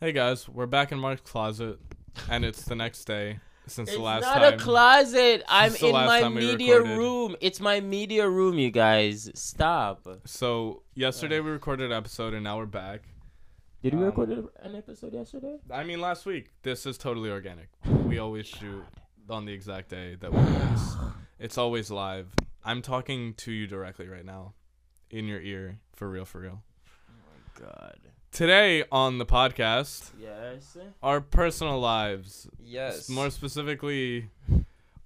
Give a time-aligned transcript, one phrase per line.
[0.00, 1.78] Hey guys, we're back in Mark's closet,
[2.30, 4.54] and it's the next day since It's the last not time.
[4.54, 5.42] a closet.
[5.46, 7.36] I'm in my we media room.
[7.40, 9.30] It's my media room, you guys.
[9.34, 10.06] Stop.
[10.24, 13.02] so yesterday we recorded an episode, and now we're back.
[13.82, 15.58] Did we Um, record an episode yesterday?
[15.70, 16.50] I mean, last week.
[16.62, 17.68] This is totally organic.
[18.06, 18.84] We always shoot
[19.28, 20.94] on the exact day that we release.
[21.38, 22.34] It's always live.
[22.64, 24.54] I'm talking to you directly right now,
[25.10, 26.62] in your ear, for real, for real.
[27.08, 27.12] Oh
[27.60, 27.98] my god.
[28.32, 30.76] Today on the podcast, Yes.
[31.02, 33.08] our personal lives, Yes.
[33.08, 34.30] more specifically,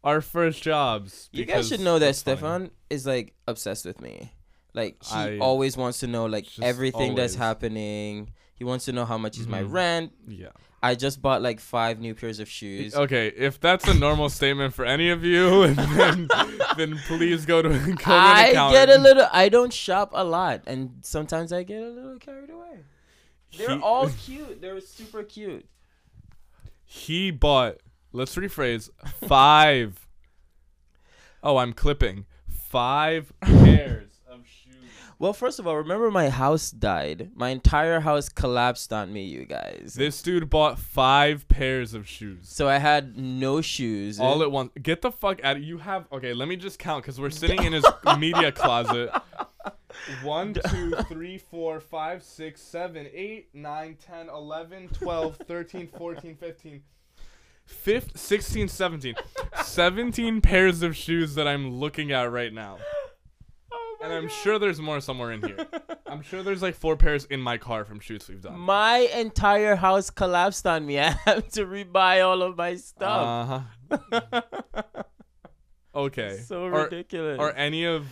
[0.02, 1.30] our first jobs.
[1.32, 2.16] you guys should know that.
[2.16, 4.32] Stefan is like obsessed with me.
[4.74, 8.32] Like he I- always wants to know like everything that's happening.
[8.56, 9.72] He wants to know how much is my Mhm.
[9.72, 10.12] rent.
[10.28, 10.48] Yeah.
[10.82, 12.94] I just bought like five new pairs of shoes.
[12.94, 16.28] Okay, if that's a normal statement for any of you, then,
[16.76, 19.26] then please go to, go to I get a little.
[19.32, 22.80] I don't shop a lot, and sometimes I get a little carried away.
[23.58, 24.60] They're He- all cute.
[24.60, 25.66] They're super cute.
[26.84, 27.78] He bought.
[28.12, 28.90] Let's rephrase.
[29.26, 30.06] Five.
[31.42, 32.26] oh, I'm clipping.
[32.48, 34.74] Five pairs of shoes.
[35.18, 37.30] Well, first of all, remember my house died.
[37.34, 39.94] My entire house collapsed on me, you guys.
[39.96, 42.48] This dude bought five pairs of shoes.
[42.48, 44.18] so I had no shoes.
[44.20, 44.70] All at once.
[44.82, 46.06] Get the fuck out of You have.
[46.12, 47.84] Okay, let me just count because we're sitting in his
[48.18, 49.10] media closet.
[50.22, 56.82] One, two, three, four, five, six, seven, eight, nine, 10, 11, 12, 13, 14, 15,
[57.66, 59.14] 15, 16, 17.
[59.62, 62.78] 17 pairs of shoes that I'm looking at right now.
[63.72, 64.32] Oh And I'm God.
[64.32, 65.66] sure there's more somewhere in here.
[66.06, 68.58] I'm sure there's like four pairs in my car from shoots we've done.
[68.58, 70.98] My entire house collapsed on me.
[71.00, 73.62] I have to rebuy all of my stuff.
[73.90, 74.92] Uh-huh.
[75.94, 76.38] Okay.
[76.44, 77.38] so Are- ridiculous.
[77.38, 78.06] Are any of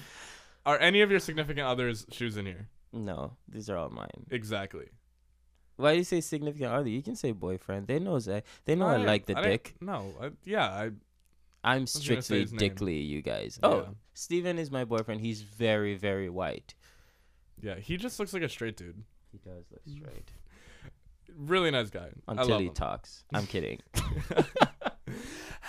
[0.66, 2.68] are any of your significant others shoes in here?
[2.92, 4.26] no, these are all mine.
[4.30, 4.86] Exactly.
[5.76, 6.88] Why do you say significant other?
[6.88, 7.86] You can say boyfriend.
[7.86, 8.44] They know that.
[8.66, 9.74] They know I, didn't- like the didn't- dick.
[9.80, 10.90] No, I, yeah, I
[11.64, 12.56] I'm strictly name.
[12.56, 13.58] dickly, you guys.
[13.62, 13.68] Yeah.
[13.68, 15.20] Oh, Steven is my boyfriend.
[15.22, 16.74] He's very, very white.
[17.60, 17.76] yeah.
[17.76, 19.02] He just looks like a straight dude.
[19.32, 20.30] He does look straight.
[21.34, 22.10] Really nice guy.
[22.28, 22.74] I Until he him.
[22.74, 23.24] talks.
[23.32, 23.80] I'm kidding.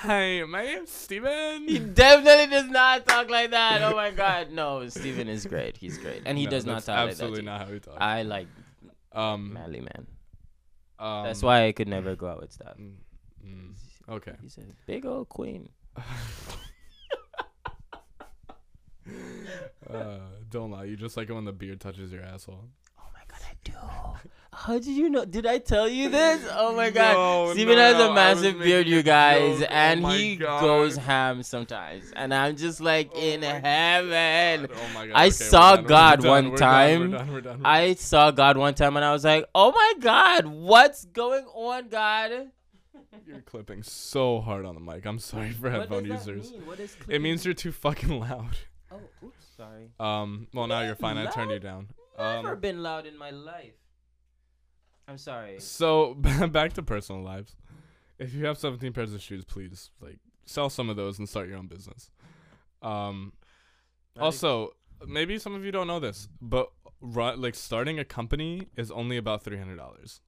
[0.04, 1.66] Hi, my name's Steven.
[1.68, 3.82] He definitely does not talk like that.
[3.84, 4.52] Oh my god.
[4.52, 5.78] No, Steven is great.
[5.78, 6.24] He's great.
[6.26, 7.12] And he No, does not talk like that.
[7.12, 7.98] Absolutely not how he talks.
[8.02, 8.48] I like
[9.14, 10.08] um, manly man.
[11.00, 12.76] um, That's why I could never go out with stuff.
[12.78, 12.96] mm,
[13.46, 13.74] mm,
[14.10, 14.34] okay.
[14.42, 15.70] He's a big old queen.
[19.90, 20.18] Uh,
[20.50, 20.86] don't lie.
[20.86, 22.64] You just like it when the beard touches your asshole.
[23.70, 24.30] Oh god, do.
[24.52, 25.26] How did you know?
[25.26, 26.46] Did I tell you this?
[26.52, 27.14] Oh my god.
[27.48, 29.68] No, Steven no, has a massive beard, you guys, joke.
[29.70, 30.62] Oh and my he God.
[30.62, 32.12] goes ham sometimes.
[32.16, 34.68] And I'm just like Oh in heaven.
[34.72, 35.16] Oh my god.
[35.16, 37.00] I okay, saw done, God one done, time.
[37.12, 37.68] We're done, we're done, we're.
[37.68, 41.90] I saw God one time and I was like, oh my god, what's going on,
[41.90, 42.32] God?
[43.28, 45.06] You're clipping so hard on the mic.
[45.06, 46.52] I'm sorry for What headphone does that users.
[46.52, 46.66] mean?
[46.66, 48.58] What is It means you're too fucking loud.
[48.92, 49.90] Oh, oops, sorry.
[50.00, 50.48] Um.
[50.54, 51.18] Well, now you're fine.
[51.18, 51.88] I turned you down.
[52.18, 52.60] Never Um.
[52.60, 53.74] been loud in my life.
[55.08, 55.60] I'm sorry.
[55.60, 56.14] So
[56.52, 57.56] back to personal lives.
[58.20, 61.48] If you have 17 pairs of shoes, please like sell some of those and start
[61.50, 62.10] your own business.
[62.82, 63.34] Um.
[64.20, 64.74] Also,
[65.08, 66.70] maybe some of you don't know this, but
[67.02, 70.22] like starting a company is only about three hundred dollars.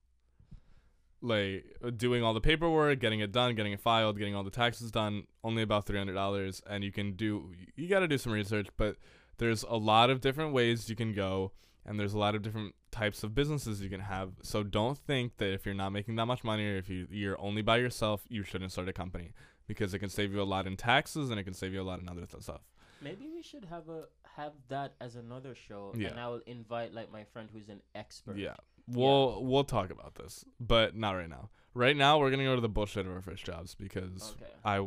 [1.22, 4.50] Like uh, doing all the paperwork, getting it done, getting it filed, getting all the
[4.50, 7.52] taxes done, only about three hundred dollars, and you can do.
[7.76, 8.96] You got to do some research, but
[9.38, 11.52] there's a lot of different ways you can go,
[11.86, 14.32] and there's a lot of different types of businesses you can have.
[14.42, 17.40] So don't think that if you're not making that much money or if you you're
[17.40, 19.32] only by yourself, you shouldn't start a company
[19.66, 21.84] because it can save you a lot in taxes and it can save you a
[21.84, 22.60] lot in other th- stuff.
[23.00, 24.04] Maybe we should have a
[24.36, 26.08] have that as another show, Yeah.
[26.08, 28.36] and I will invite like my friend who's an expert.
[28.36, 28.54] Yeah.
[28.88, 31.50] We'll we'll talk about this, but not right now.
[31.74, 34.52] Right now, we're gonna go to the bullshit of our first jobs because Okay.
[34.64, 34.86] I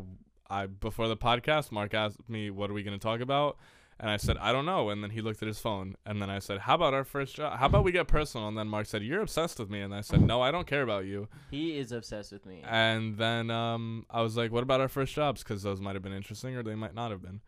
[0.50, 3.58] I before the podcast, Mark asked me what are we gonna talk about,
[4.00, 6.30] and I said I don't know, and then he looked at his phone, and then
[6.30, 7.60] I said how about our first job?
[7.60, 8.48] How about we get personal?
[8.48, 10.84] And then Mark said you're obsessed with me, and I said no, I don't care
[10.84, 11.28] about you.
[11.52, 12.64] He is obsessed with me.
[12.66, 15.44] And then um I was like, what about our first jobs?
[15.44, 17.42] Because those might have been interesting or they might not have been.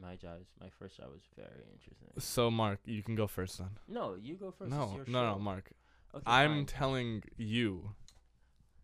[0.00, 2.08] my job, my first job was very interesting.
[2.18, 3.70] So Mark, you can go first then.
[3.86, 4.70] No, you go first.
[4.70, 5.38] no, no, no.
[5.38, 5.70] Mark.
[6.14, 6.66] Okay, I'm fine.
[6.66, 7.90] telling you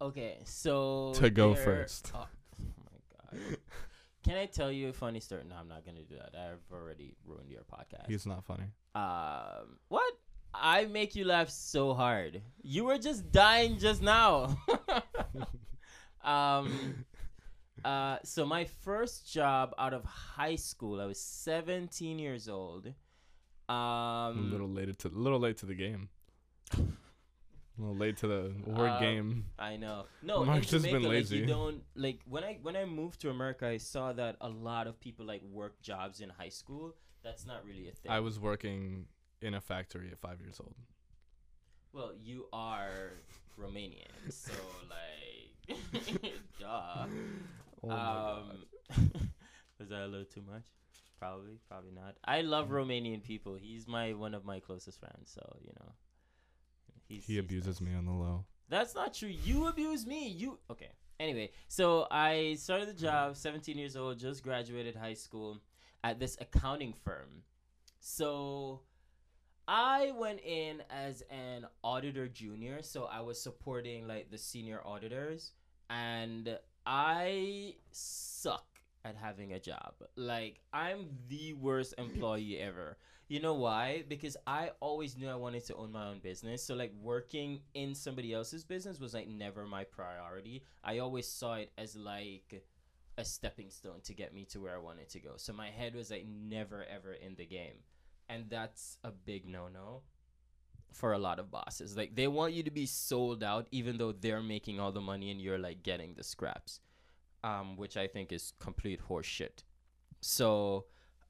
[0.01, 2.13] okay, so to go first.
[2.15, 2.27] Oh,
[2.61, 3.57] oh my god.
[4.25, 5.43] Can I tell you a funny story?
[5.49, 6.35] No, I'm not gonna do that.
[6.39, 8.07] I've already ruined your podcast.
[8.09, 8.65] He's not funny.
[8.95, 10.13] Um, what?
[10.55, 12.41] I make you laugh so hard.
[12.63, 14.57] You were just dying just now.
[16.25, 17.05] um,
[17.85, 22.93] uh, so my first job out of high school, I was 17 years old.
[23.69, 26.09] a Um, little late to a little late to the game.
[27.77, 29.45] Late to the word Um, game.
[29.59, 30.07] I know.
[30.23, 31.47] No, Mark's in just been Jamaica, like you lazy.
[31.47, 35.01] don't like when I when I moved to America, I saw that a lot of
[35.01, 36.95] people like work jobs in high school.
[37.25, 38.13] That's not really a thing.
[38.13, 39.07] I was working
[39.43, 40.75] in a factory at five years old.
[41.93, 43.13] well, you are
[43.59, 44.53] Romanian, so
[44.89, 45.77] like,
[46.61, 47.07] duh.
[47.83, 48.43] Oh my God.
[48.97, 49.01] um,
[49.81, 50.65] was that a little too much?
[51.19, 52.17] Probably, probably not.
[52.25, 53.57] I love Romanian people.
[53.61, 55.93] He's my one of my closest friends, so you know.
[57.09, 57.91] He's, He he's abuses nice.
[57.91, 58.45] me on the low.
[58.69, 59.29] That's not true.
[59.29, 60.29] You abuse me.
[60.29, 60.91] You okay?
[61.21, 65.61] Anyway, so I started the job, 17 years old, just graduated high school
[66.03, 67.43] at this accounting firm.
[68.01, 68.81] So
[69.69, 75.53] I went in as an auditor junior, so I was supporting like the senior auditors
[75.89, 78.67] and I suck
[79.05, 79.95] at having a job.
[80.17, 82.99] Like I'm the worst employee ever.
[83.29, 84.05] You know why?
[84.07, 86.63] Because I always knew I wanted to own my own business.
[86.63, 90.63] So like working in somebody else's business was like never my priority.
[90.83, 92.65] I always saw it as like
[93.17, 95.33] a stepping stone to get me to where I wanted to go.
[95.37, 97.77] So my head was like never ever in the game.
[98.29, 100.03] And that's a big no-no
[100.93, 101.97] for a lot of bosses.
[101.97, 105.31] Like they want you to be sold out even though they're making all the money
[105.31, 106.81] and you're like getting the scraps.
[107.43, 109.65] Um which I think is complete horseshit.
[110.21, 110.87] So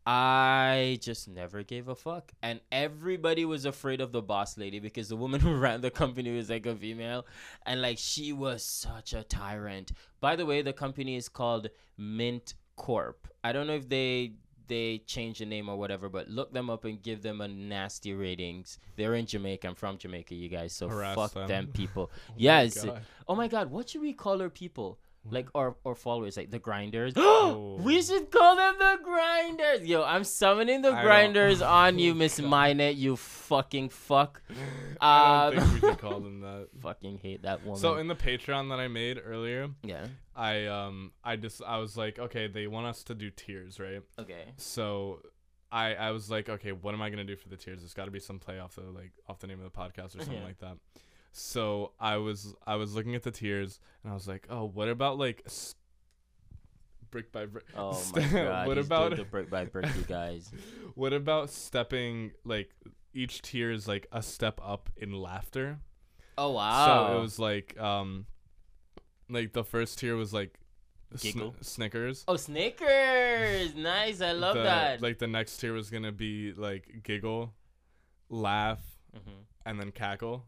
[0.06, 2.32] I just never gave a fuck.
[2.42, 6.34] And everybody was afraid of the boss lady because the woman who ran the company
[6.36, 7.26] was like a female.
[7.64, 9.92] And like she was such a tyrant.
[10.20, 13.28] By the way, the company is called Mint Corp.
[13.42, 14.32] I don't know if they
[14.66, 18.14] they changed the name or whatever, but look them up and give them a nasty
[18.14, 18.78] ratings.
[18.96, 19.68] They're in Jamaica.
[19.68, 20.72] I'm from Jamaica, you guys.
[20.72, 21.48] So Harass fuck them.
[21.48, 22.10] them people.
[22.12, 22.82] Oh yes.
[22.84, 23.02] God.
[23.28, 24.98] Oh my god, what should we call our people?
[25.30, 27.14] Like our or followers, like the grinders.
[27.46, 27.78] Oh.
[27.80, 29.86] we should call them the grinders.
[29.86, 32.48] Yo, I'm summoning the I grinders on you, Oh, Miss God.
[32.50, 32.96] Minette.
[32.96, 34.42] You fucking fuck.
[35.00, 36.68] I don't Um, think we should call them that.
[36.80, 37.80] fucking hate that woman.
[37.80, 40.06] So in the Patreon that I made earlier, yeah.
[40.36, 44.02] I um I just I was like, okay, they want us to do tiers, right?
[44.18, 44.44] Okay.
[44.56, 45.20] So
[45.72, 47.82] I I was like, okay, what am I gonna do for the tiers?
[47.82, 50.14] It's got to be some play off the like off the name of the podcast
[50.16, 50.44] or something Yeah.
[50.44, 50.76] like that.
[51.36, 54.88] So I was I was looking at the tiers and I was like, oh, what
[54.88, 55.74] about like s-
[57.10, 57.64] brick by brick?
[57.76, 58.66] Oh my god.
[58.68, 60.52] what about the brick by brick, you guys?
[60.94, 62.70] what about stepping like
[63.12, 65.80] each tier is like a step up in laughter?
[66.38, 67.08] Oh wow.
[67.08, 68.26] So it was like um
[69.28, 70.56] like the first tier was like
[71.16, 71.50] sn-.
[71.62, 72.24] Snickers.
[72.28, 73.74] Oh Snickers!
[73.74, 75.02] Nice, I love the, that.
[75.02, 77.54] Like the next tier was gonna be like giggle,
[78.28, 78.78] laugh,
[79.16, 79.46] Mhm.
[79.66, 80.44] and then cackle.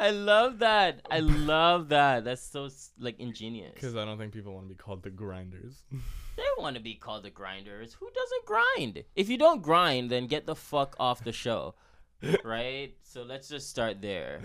[0.00, 1.00] I love that.
[1.10, 2.24] I love that.
[2.24, 2.68] That's so
[2.98, 3.72] like ingenious.
[3.74, 5.82] Because I don't think people want to be called the grinders.
[6.36, 7.94] They want to be called the grinders.
[7.94, 9.02] Who doesn't grind?
[9.16, 11.74] If you don't grind, then get the fuck off the show.
[12.44, 12.94] right?
[13.02, 14.40] So let's just start there.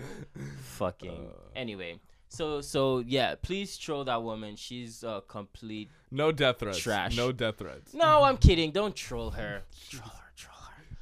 [0.62, 1.12] Fucking.
[1.30, 1.38] Uh.
[1.54, 4.56] Anyway, so so yeah, please troll that woman.
[4.56, 5.88] She's a complete.
[6.10, 6.78] no death threats.
[6.78, 7.16] Trash.
[7.16, 7.94] No death threats.
[7.94, 8.72] No, I'm kidding.
[8.72, 9.62] Don't troll her.
[9.88, 10.23] Troll her.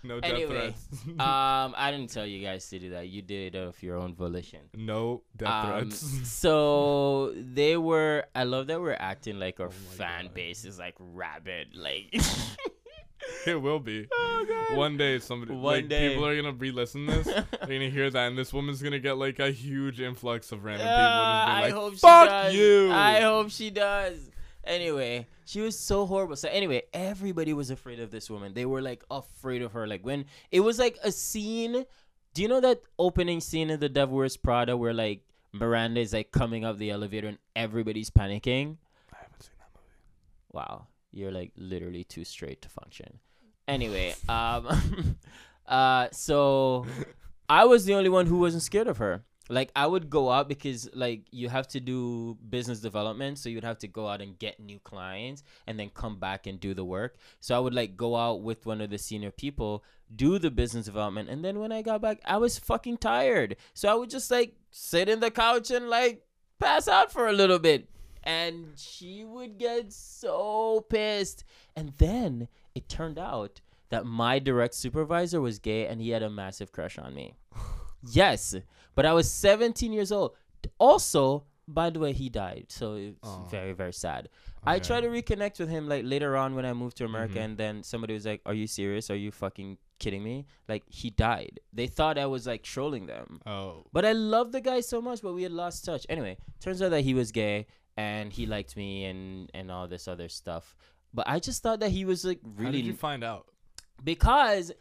[0.03, 0.15] Troll her.
[0.17, 0.89] No death Anyway, threats.
[1.21, 3.09] Um, I didn't tell you guys to do that.
[3.09, 4.61] You did it of your own volition.
[4.75, 6.29] no death Um, threats.
[6.41, 8.25] so they were.
[8.35, 10.35] I love that we're acting like our Oh fan God.
[10.35, 11.69] base is like rabid.
[11.77, 12.15] Like.
[13.47, 14.07] it will be.
[14.13, 14.77] oh god.
[14.77, 16.09] One day somebody One like day.
[16.09, 17.27] people are gonna re-listen this.
[17.27, 20.87] They're gonna hear that, and this woman's gonna get like a huge influx of random
[20.89, 22.55] Uh, people just I being hope like, she "Fuck does.
[22.55, 24.31] you!" I hope she does.
[24.65, 26.37] Anyway, she was so horrible.
[26.37, 28.55] So anyway, everybody was afraid of this woman.
[28.55, 29.87] They were like afraid of her.
[29.87, 31.85] Like when it was like a scene.
[32.35, 35.21] Do you know that opening scene in The Devil Wears Prada where like
[35.53, 38.79] Miranda is like coming up the elevator and everybody's panicking?
[39.13, 40.51] I haven't seen that movie.
[40.51, 43.19] Wow, you're like literally too straight to function.
[43.69, 45.19] Anyway, um,
[45.67, 46.87] uh, so
[47.49, 49.25] I was the only one who wasn't scared of her.
[49.49, 53.65] Like I would go out because like you have to do business development, so you'd
[53.65, 56.85] have to go out and get new clients and then come back and do the
[56.85, 57.17] work.
[57.41, 59.85] So I would like go out with one of the senior people,
[60.15, 63.57] do the business development, and then when I got back, I was fucking tired.
[63.75, 66.25] So I would just like sit in the couch and like
[66.59, 67.89] pass out for a little bit.
[68.25, 71.43] And she would get so pissed.
[71.75, 76.31] And then it turned out that my direct supervisor was gay and he had a
[76.31, 77.35] massive crush on me.
[78.11, 78.55] yes,
[78.95, 80.35] but I was 17 years old.
[80.79, 82.67] Also, by the way, he died.
[82.69, 83.45] So it's Aw.
[83.49, 84.29] very, very sad.
[84.65, 87.45] I tried to reconnect with him like later on when I moved to America, Mhm.
[87.45, 89.11] and then somebody was like, "Are you serious?
[89.11, 91.59] Are you fucking kidding me?" Like he died.
[91.73, 93.85] They thought I was like trolling them, Oh.
[93.93, 96.07] but I loved the guy so much, but we had lost touch.
[96.09, 100.07] Anyway, turns out that he was gay and he liked me and and all this
[100.07, 100.77] other stuff.
[101.13, 102.65] But I just thought that he was like really.
[102.67, 103.47] How did you find out?
[104.05, 104.73] because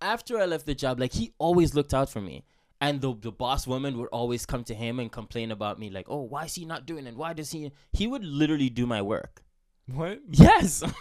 [0.00, 2.44] after I left the job, like he always looked out for me.
[2.80, 6.06] And the the boss woman would always come to him and complain about me, like,
[6.08, 7.14] "Oh, why is he not doing it?
[7.16, 9.42] Why does he?" He would literally do my work.
[9.86, 10.20] What?
[10.30, 10.82] Yes,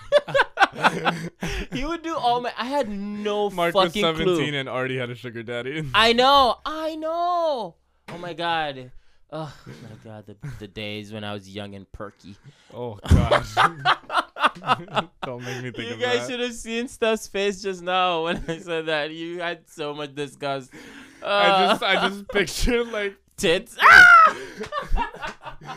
[1.73, 2.51] he would do all my.
[2.57, 4.43] I had no Mark was 17 clue.
[4.55, 5.87] and already had a sugar daddy.
[5.93, 7.75] I know, I know.
[8.09, 8.91] Oh my god.
[9.31, 12.35] Oh my god, the, the days when I was young and perky.
[12.73, 13.55] oh gosh.
[15.23, 16.29] Don't make me think You guys that.
[16.29, 19.11] should have seen Steph's face just now when I said that.
[19.11, 20.71] You had so much disgust.
[21.23, 23.77] I Uh, just I just pictured like tits.
[25.61, 25.75] Ah!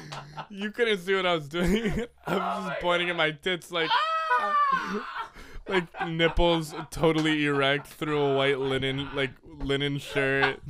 [0.51, 2.07] you couldn't see what I was doing.
[2.27, 3.91] I was Oh just pointing at my tits like
[5.69, 10.61] like nipples totally erect through a white linen like linen shirt.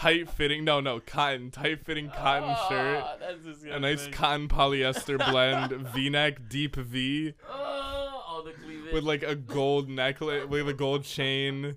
[0.00, 3.04] Tight fitting no no cotton tight fitting cotton shirt.
[3.04, 3.64] Ah, that's.
[3.64, 8.94] A nice cotton polyester blend V-neck deep V Oh, all the cleavage.
[8.94, 11.76] with like a gold necklace with a gold chain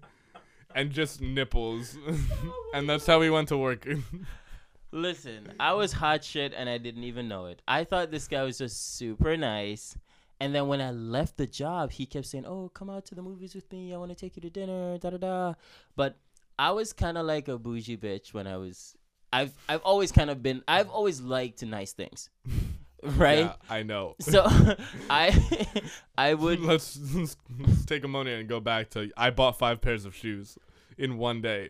[0.74, 1.98] and just nipples.
[2.74, 3.86] and that's how we went to work.
[4.94, 7.62] Listen, I was hot shit and I didn't even know it.
[7.68, 9.98] I thought this guy was just super nice.
[10.40, 13.22] And then when I left the job, he kept saying, "Oh, come out to the
[13.22, 13.94] movies with me.
[13.94, 15.54] I want to take you to dinner." Da da da.
[15.96, 16.16] But
[16.58, 18.96] I was kind of like a bougie bitch when I was.
[19.32, 20.64] I've I've always kind of been.
[20.68, 22.30] I've always liked nice things,
[23.04, 23.46] right?
[23.46, 24.16] Yeah, I know.
[24.20, 24.46] So
[25.10, 25.68] I
[26.18, 29.82] I would let's, let's let's take a moment and go back to I bought five
[29.82, 30.58] pairs of shoes
[30.98, 31.70] in one day.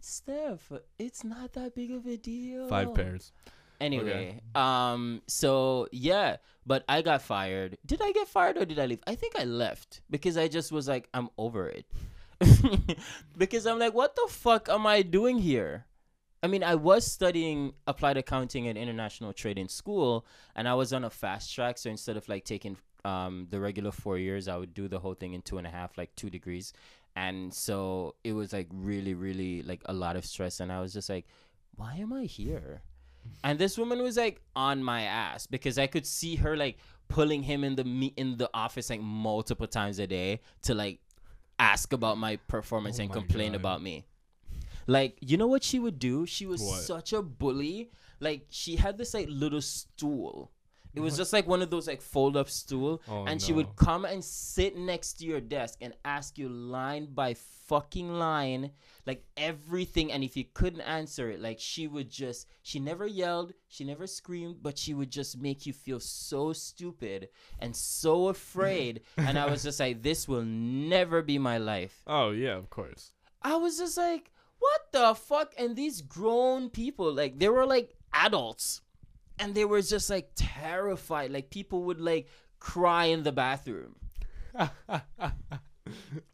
[0.00, 0.72] Steph.
[0.98, 2.68] It's not that big of a deal.
[2.68, 3.32] Five pairs.
[3.80, 7.78] Anyway, um, so yeah, but I got fired.
[7.84, 9.00] Did I get fired or did I leave?
[9.08, 11.84] I think I left because I just was like, I'm over it.
[13.38, 15.86] because I'm like, what the fuck am I doing here?
[16.42, 20.92] I mean, I was studying applied accounting at international trade in school, and I was
[20.92, 21.78] on a fast track.
[21.78, 25.14] So instead of like taking um, the regular four years, I would do the whole
[25.14, 26.72] thing in two and a half, like two degrees.
[27.14, 30.60] And so it was like really, really like a lot of stress.
[30.60, 31.26] And I was just like,
[31.76, 32.82] why am I here?
[33.44, 37.42] And this woman was like on my ass because I could see her like pulling
[37.42, 40.98] him in the me- in the office like multiple times a day to like
[41.58, 43.60] ask about my performance Oh and my complain God.
[43.60, 44.04] about me.
[44.86, 46.26] Like, you know what she would do?
[46.26, 46.82] She was What?
[46.82, 47.90] such a bully.
[48.20, 50.50] Like, she had this like little stool.
[50.94, 53.76] It was just like one of those like fold up stool, Oh, and she would
[53.76, 58.70] come and sit next to your desk and ask you line by fucking line,
[59.06, 60.12] like everything.
[60.12, 64.06] And if you couldn't answer it, like she would just, she never yelled, she never
[64.06, 69.00] screamed, but she would just make you feel so stupid and so afraid.
[69.16, 72.02] and I was just like, this will never be my life.
[72.06, 73.12] Oh yeah, of course.
[73.40, 75.54] I was just like, what the fuck?
[75.58, 78.82] And these grown people, like, they were like adults.
[79.42, 81.30] And they were just like terrified.
[81.32, 82.28] Like, people would like
[82.60, 83.96] cry in the bathroom.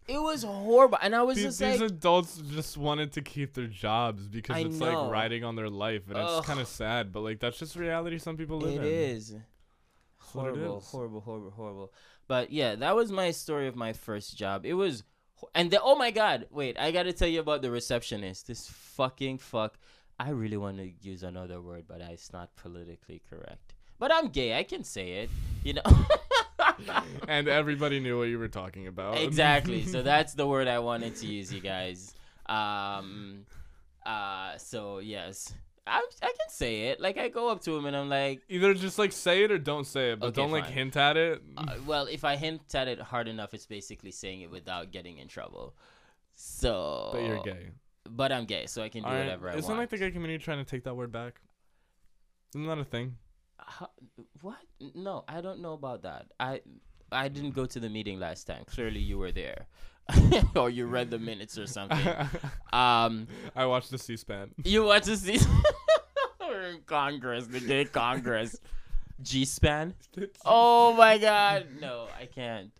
[0.06, 0.98] It was horrible.
[1.02, 4.56] And I was these, just these like, adults just wanted to keep their jobs because
[4.56, 5.02] I it's know.
[5.04, 6.38] like riding on their life, and Ugh.
[6.38, 7.12] it's kind of sad.
[7.12, 8.92] But like that's just reality some people live it in.
[9.16, 9.32] is.
[9.32, 10.84] what it Horrible, is.
[10.84, 11.92] horrible, horrible, horrible.
[12.26, 14.64] But yeah, that was my story of my first job.
[14.64, 15.02] It was,
[15.54, 18.46] and the, oh my god, wait, I gotta tell you about the receptionist.
[18.46, 19.78] This fucking fuck.
[20.18, 23.74] I really want to use another word, but it's not politically correct.
[23.98, 24.58] But I'm gay.
[24.58, 25.30] I can say it.
[25.64, 25.82] You know.
[27.26, 29.18] And everybody knew what you were talking about.
[29.18, 29.84] exactly.
[29.94, 32.14] So that's the word I wanted to use, you guys.
[32.46, 33.46] Um.
[34.06, 34.56] Uh.
[34.58, 35.52] So yes,
[35.86, 37.00] I I can say it.
[37.00, 39.58] Like I go up to him and I'm like, Either just like say it or
[39.58, 41.42] don't say it, but Okay, don't like hint at it.
[41.56, 45.18] Uh, well, if I hint at it hard enough, it's basically saying it without getting
[45.18, 45.74] in trouble.
[46.34, 47.70] So, but you're gay.
[48.10, 49.64] But I'm gay, so I can do whatever I want.
[49.64, 51.40] Isn't like the gay community trying to take that word back?
[52.54, 53.16] Isn't that a thing?
[53.58, 53.90] How-
[54.40, 54.56] what?
[54.94, 56.26] No, I don't know about that.
[56.40, 56.60] I
[57.10, 58.64] I didn't go to the meeting last time.
[58.66, 59.66] Clearly, you were there,
[60.56, 61.98] or you read the minutes or something.
[62.72, 64.54] um, I watched the C-SPAN.
[64.64, 65.38] you want to see?
[66.40, 68.58] We're in Congress, the gay Congress.
[69.22, 69.94] G-span.
[70.44, 71.66] Oh my God!
[71.80, 72.70] No, I can't.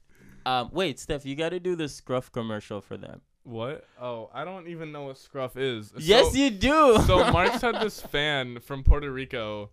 [0.47, 3.21] Um, wait, Steph, you got to do the scruff commercial for them.
[3.49, 3.85] What?
[4.01, 5.93] Oh, I don't even know what scruff is.
[5.97, 6.99] yes, So- you do.
[7.07, 9.71] so Mark's had this fan from Puerto Rico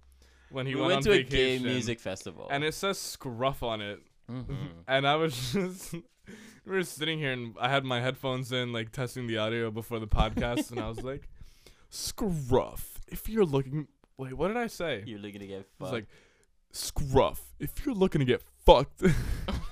[0.49, 2.47] when he we went, went on to a vacation, gay music festival.
[2.49, 3.99] and it says scruff on it,
[4.31, 4.55] Mhm.
[4.87, 5.93] and I was just.
[6.67, 9.99] We were sitting here and I had my headphones in, like testing the audio before
[9.99, 11.27] the podcast, and I was like,
[11.91, 15.69] "Scruff, if you're looking, wait, what did I say?" You're looking to get fucked.
[15.69, 15.93] It's fucked.
[15.93, 16.07] like,
[16.71, 19.03] "Scruff, if you're looking to get fucked."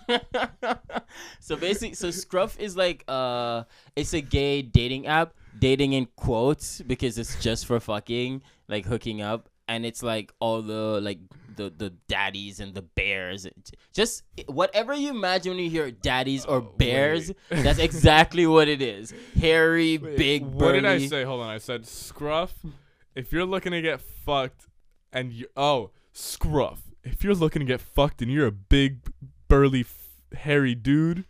[1.39, 3.63] so basically, so Scruff is like uh,
[3.95, 9.21] it's a gay dating app, dating in quotes because it's just for fucking, like hooking
[9.21, 11.19] up, and it's like all the like
[11.55, 13.47] the the daddies and the bears.
[13.93, 18.81] Just whatever you imagine when you hear daddies or Oh, bears, that's exactly what it
[18.81, 19.13] is.
[19.39, 20.81] Hairy, Wait, big, What burly.
[20.81, 21.23] did I say?
[21.23, 21.49] Hold on.
[21.49, 22.53] I said scruff.
[23.15, 24.67] If you're looking to get fucked,
[25.11, 26.81] and you oh scruff.
[27.03, 28.99] If you're looking to get fucked and you're a big,
[29.53, 31.25] burly, f- hairy dude,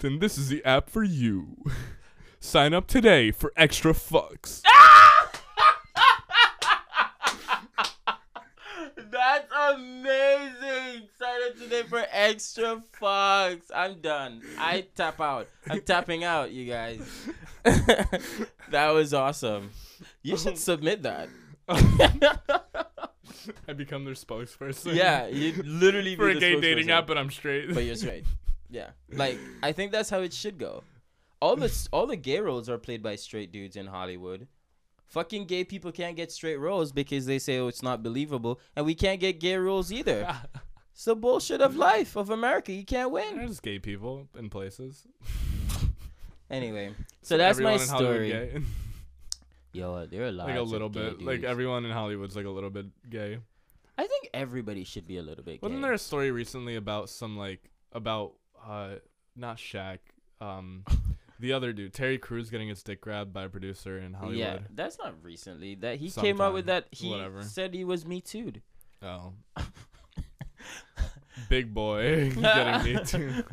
[0.00, 1.56] then this is the app for you.
[2.38, 4.60] Sign up today for extra fucks.
[9.10, 11.08] That's amazing.
[11.18, 13.70] Sign up today for extra fucks.
[13.74, 14.42] I'm done.
[14.58, 15.48] I tap out.
[15.70, 17.00] I'm tapping out, you guys.
[17.64, 19.70] that was awesome.
[20.22, 21.30] You should submit that.
[23.68, 24.94] I become their spokesperson.
[24.94, 27.74] yeah, you literally For be a the gay dating app, but I'm straight.
[27.74, 28.24] but you're straight.
[28.70, 30.84] Yeah, like I think that's how it should go.
[31.40, 34.46] All the all the gay roles are played by straight dudes in Hollywood.
[35.06, 38.84] Fucking gay people can't get straight roles because they say oh it's not believable, and
[38.84, 40.28] we can't get gay roles either.
[40.92, 42.72] It's the bullshit of life of America.
[42.72, 43.38] You can't win.
[43.38, 45.06] There's gay people in places.
[46.50, 48.62] Anyway, so that's my Everyone in Hollywood story.
[49.78, 51.22] Yo, there are lots like a little bit.
[51.22, 53.38] Like everyone in Hollywood's like a little bit gay.
[53.96, 55.60] I think everybody should be a little bit.
[55.60, 55.66] Gay.
[55.66, 55.82] Wasn't gay.
[55.82, 58.34] there a story recently about some like about
[58.66, 58.96] uh
[59.36, 59.98] not Shaq,
[60.40, 60.84] um
[61.40, 64.38] the other dude, Terry Crews getting his dick grabbed by a producer in Hollywood.
[64.38, 65.76] Yeah, that's not recently.
[65.76, 66.86] That he came out with that.
[66.90, 67.42] He Whatever.
[67.42, 68.52] said he was me too.
[69.02, 69.32] Oh.
[71.48, 73.44] Big boy getting me too.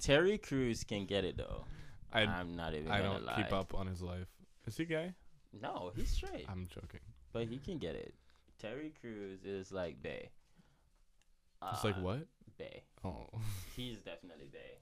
[0.00, 1.64] Terry Crews can get it though.
[2.12, 2.90] I I'm not even.
[2.90, 3.36] I gonna don't lie.
[3.36, 4.26] keep up on his life.
[4.66, 5.14] Is he gay?
[5.62, 7.00] No, he's straight, I'm joking.
[7.32, 8.14] but he can get it.
[8.60, 10.30] Terry Crews is like Bay.
[11.72, 12.26] It's like Uh, what?
[12.56, 12.82] Bay.
[13.04, 13.26] Oh.
[13.76, 14.78] He's definitely Bay.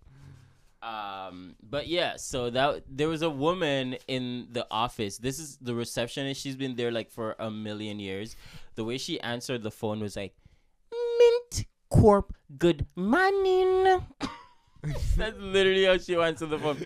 [0.87, 5.19] Um, but yeah, so that there was a woman in the office.
[5.19, 6.41] This is the receptionist.
[6.41, 8.37] She's been there like for a million years.
[8.77, 10.35] The way she answered the phone was like,
[10.93, 14.01] "Mint Corp, good morning."
[15.17, 16.85] That's literally how she answered the phone.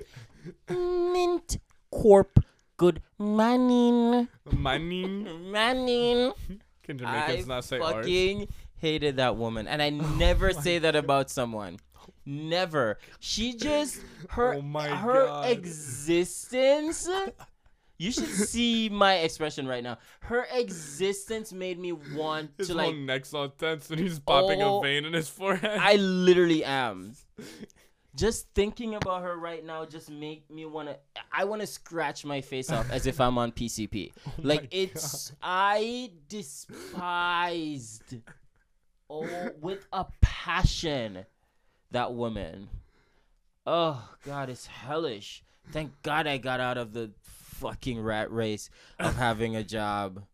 [1.12, 1.58] Mint
[1.90, 2.38] Corp,
[2.80, 4.26] good morning.
[4.56, 5.52] Mining?
[5.52, 6.32] Morning.
[6.82, 7.96] Can Jamaicans I not say art?
[7.96, 11.76] fucking hated that woman, and I oh never say that about someone.
[12.24, 12.96] Never.
[13.18, 15.50] She just her Oh my her God.
[15.50, 17.06] existence.
[17.98, 19.98] You should see my expression right now.
[20.20, 22.96] Her existence made me want His to whole like.
[22.96, 25.78] neck's all tense and he's popping Oh, a vein in his forehead.
[25.78, 27.12] I literally am.
[28.20, 30.96] Just thinking about her right now just make me want to
[31.32, 34.12] I want to scratch my face off as if I'm on PCP.
[34.38, 38.16] like Oh my it's I despised
[39.08, 41.24] oh with a passion
[41.92, 42.68] that woman.
[43.66, 45.42] Oh god, it's hellish.
[45.72, 50.24] Thank God I got out of the fucking rat race of having a job.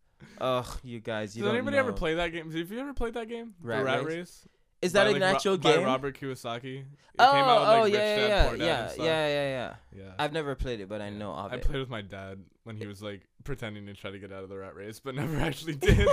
[0.41, 1.83] Ugh, you guys, you Did anybody know.
[1.83, 2.51] ever play that game?
[2.51, 3.53] Have you ever played that game?
[3.61, 4.15] Rat the Rat Race?
[4.17, 4.47] Race?
[4.81, 5.85] Is that By, a like, Ro- natural by game?
[5.85, 6.79] Robert Kiyosaki.
[6.79, 6.85] It
[7.17, 9.27] oh, came out with, like, oh Rich yeah, Dad, yeah, Poor Dad yeah, yeah, yeah,
[9.27, 10.03] yeah, yeah.
[10.03, 10.11] Yeah.
[10.19, 11.63] I've never played it, but I know of I it.
[11.63, 14.49] played with my dad when he was like pretending to try to get out of
[14.49, 16.07] the rat race, but never actually did.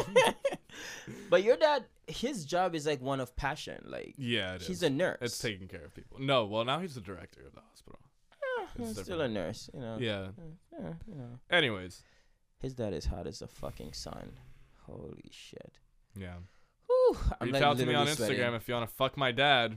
[1.31, 3.85] but your dad, his job is like one of passion.
[3.87, 4.83] Like yeah, it he's is.
[4.85, 5.19] a nurse.
[5.21, 6.19] It's taking care of people.
[6.21, 7.99] No, well now he's the director of the hospital.
[8.33, 9.99] Eh, it's he's still a nurse, you know.
[10.01, 10.29] Yeah.
[10.73, 11.39] Eh, you know.
[11.51, 12.03] Anyways,
[12.61, 14.33] His dad is hot as the fucking sun.
[14.87, 15.79] Holy shit.
[16.17, 16.37] yeah.
[17.09, 18.55] Whew, Reach out to me on Instagram sweating.
[18.55, 19.77] if you want to fuck my dad,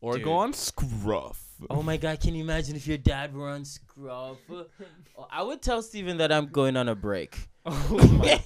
[0.00, 0.24] or Dude.
[0.24, 1.42] go on Scruff.
[1.70, 4.36] Oh my god, can you imagine if your dad were on Scruff?
[5.30, 7.48] I would tell Steven that I'm going on a break.
[7.64, 8.40] Oh my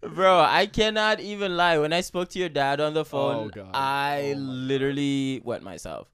[0.00, 1.78] Bro, I cannot even lie.
[1.78, 3.70] When I spoke to your dad on the phone, Oh.
[3.74, 4.38] I Oh, my God.
[4.40, 6.08] literally wet myself.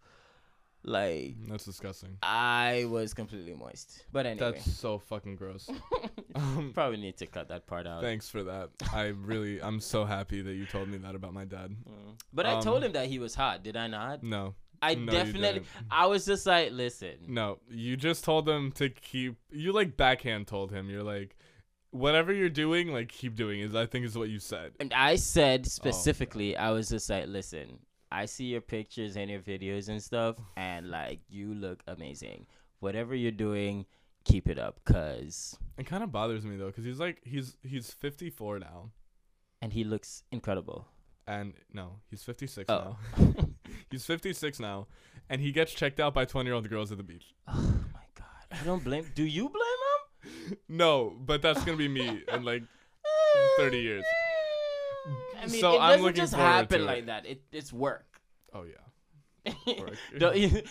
[0.84, 2.16] Like That's disgusting.
[2.22, 4.04] I was completely moist.
[4.12, 5.70] But anyway, That's so fucking gross.
[6.34, 8.02] um, probably need to cut that part out.
[8.02, 8.70] thanks for that.
[8.92, 11.70] I really, I'm so happy that you told me that about my dad.
[11.88, 12.14] Mm.
[12.32, 13.62] But I told Um, him that he was hot.
[13.62, 14.24] Did I not?
[14.24, 15.62] No, I no, definitely.
[15.88, 17.14] I was just like, listen.
[17.28, 17.60] no.
[17.70, 19.36] You just told him to keep.
[19.52, 20.90] You like backhand told him.
[20.90, 21.36] You're like,
[21.92, 23.60] whatever you're doing, like keep doing.
[23.60, 24.72] Is I think is what you said.
[24.80, 27.78] And I Oh, said specifically, I was just like, listen,
[28.12, 32.46] I see your pictures and your videos and stuff, and like, you look amazing.
[32.80, 33.86] Whatever you're doing,
[34.24, 35.56] keep it up, cause.
[35.78, 38.90] It kind of bothers me though, because he's like, he's he's 54 now,
[39.62, 40.88] And he looks incredible.
[41.26, 42.96] and no, he's 56 Oh.
[43.16, 43.46] now.
[43.90, 44.88] he's 56 now,
[45.30, 47.34] and he gets checked out by 20 year old girls at the beach.
[47.48, 48.26] Oh my god.
[48.60, 49.06] I don't blame.
[49.14, 50.56] Do you blame him?
[50.68, 52.62] No, but that's gonna be me in like
[53.58, 54.04] 30 years.
[55.42, 57.26] I mean, So it I'm doesn't just happen like that.
[57.26, 58.06] It, it's work.
[58.54, 58.74] Oh yeah.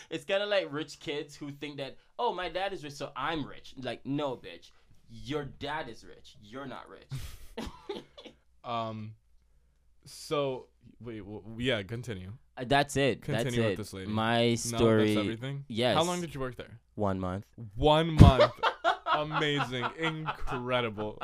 [0.09, 3.11] It's kind of like rich kids who think that, oh, my dad is rich, so
[3.15, 3.73] I'm rich.
[3.77, 4.71] Like, no, bitch.
[5.09, 6.37] Your dad is rich.
[6.41, 7.67] You're not rich.
[8.63, 9.13] um,
[10.05, 10.67] so
[11.01, 12.31] wait, w- yeah, continue.
[12.57, 13.21] Uh, That's it.
[13.25, 13.77] That's Continue with it.
[13.77, 14.09] this lady.
[14.09, 15.07] My No, story.
[15.15, 15.65] that's everything.
[15.67, 15.95] Yes.
[15.95, 16.79] How long did you work there?
[16.95, 17.45] One month.
[17.75, 18.51] One month.
[19.13, 21.19] Amazing, incredible.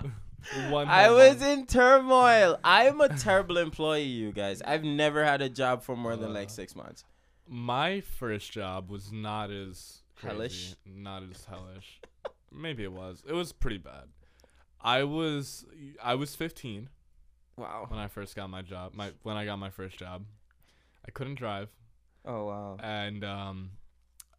[0.70, 0.88] One.
[0.88, 2.58] I was in turmoil.
[2.64, 4.62] I'm a terrible employee, you guys.
[4.62, 7.04] I've never had a job for more than like Uh, six months.
[7.48, 10.76] My first job was not as crazy, Hellish?
[10.86, 12.00] Not as hellish.
[12.52, 13.24] Maybe it was.
[13.28, 14.06] It was pretty bad.
[14.82, 15.66] I was
[16.04, 16.90] I was 15
[17.58, 17.86] Wow.
[17.90, 18.94] when I first got my job.
[18.94, 20.26] My when I got my first job,
[21.06, 21.70] I couldn't drive,
[22.26, 22.78] Oh wow.
[22.82, 23.72] and um,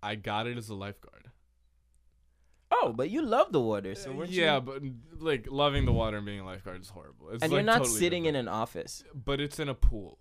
[0.02, 1.17] I got it as a lifeguard.
[2.70, 4.61] Oh, but you love the water, so weren't yeah, you?
[4.61, 4.83] but
[5.22, 7.31] like loving the water and being a lifeguard is horrible.
[7.31, 8.46] It's and like, you're not totally sitting different.
[8.48, 9.04] in an office.
[9.14, 10.18] but it's in a pool.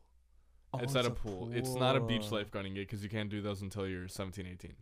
[0.74, 1.50] Oh, it's at a pool.
[1.54, 4.74] It's not a beach lifeguarding gig because you can't do those until you're 17, 18.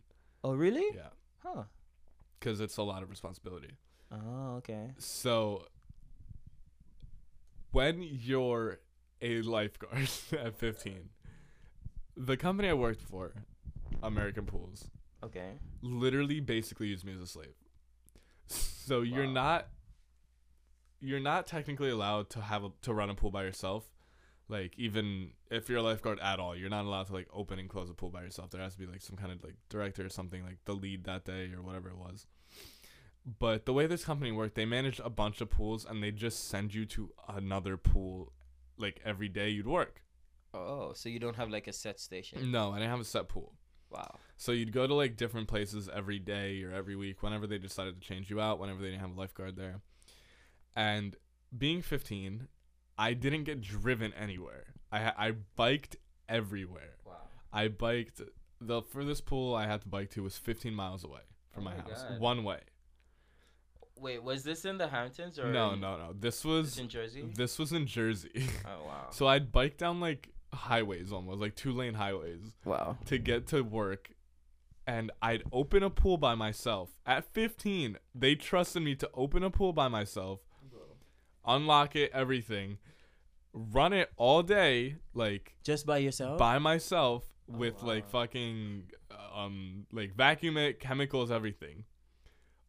[0.44, 0.84] Oh really?
[0.94, 1.08] Yeah,
[1.42, 1.64] Huh.
[2.38, 3.70] because it's a lot of responsibility.
[4.12, 4.92] Oh okay.
[4.98, 5.66] So
[7.72, 8.78] when you're
[9.20, 11.08] a lifeguard at 15,
[12.16, 13.32] the company I worked for,
[14.02, 14.90] American Pools,
[15.24, 15.58] Okay.
[15.82, 17.54] literally basically used me as a slave.
[18.48, 19.68] So you're not
[21.00, 23.84] you're not technically allowed to have a, to run a pool by yourself.
[24.48, 27.68] Like even if you're a lifeguard at all, you're not allowed to like open and
[27.68, 28.50] close a pool by yourself.
[28.50, 31.04] There has to be like some kind of like director or something like the lead
[31.04, 32.26] that day or whatever it was.
[33.38, 36.48] But the way this company worked, they managed a bunch of pools and they just
[36.48, 38.32] send you to another pool
[38.78, 40.02] like every day you'd work.
[40.54, 42.52] Oh, so you don't have like a set station?
[42.52, 43.54] No, I didn't have a set pool.
[43.90, 44.18] Wow.
[44.36, 48.00] So you'd go to like different places every day or every week whenever they decided
[48.00, 49.80] to change you out, whenever they didn't have a lifeguard there.
[50.74, 51.16] And
[51.56, 52.48] being 15,
[52.98, 54.64] I didn't get driven anywhere.
[54.92, 55.96] I I biked
[56.28, 56.96] everywhere.
[57.04, 57.12] Wow.
[57.52, 58.20] I biked
[58.60, 61.20] the furthest pool I had to bike to was 15 miles away
[61.50, 62.20] from Oh my, my house, God.
[62.20, 62.60] one way.
[63.98, 66.12] Wait, was this in the Hamptons or No, no, no.
[66.18, 67.24] This was in Jersey?
[67.34, 68.48] this was in Jersey.
[68.66, 69.06] Oh wow.
[69.10, 72.40] so I'd bike down like highways almost, like two lane highways.
[72.64, 72.96] wow.
[73.06, 74.10] to get to work
[74.86, 76.90] and I'd open a pool by myself.
[77.04, 80.40] At 15, they trusted me to open a pool by myself,
[81.44, 82.78] unlock it, everything,
[83.52, 86.38] run it all day like Just by yourself?
[86.38, 88.90] by myself Oh, with like fucking
[89.34, 91.84] um like vacuum it, chemicals, everything.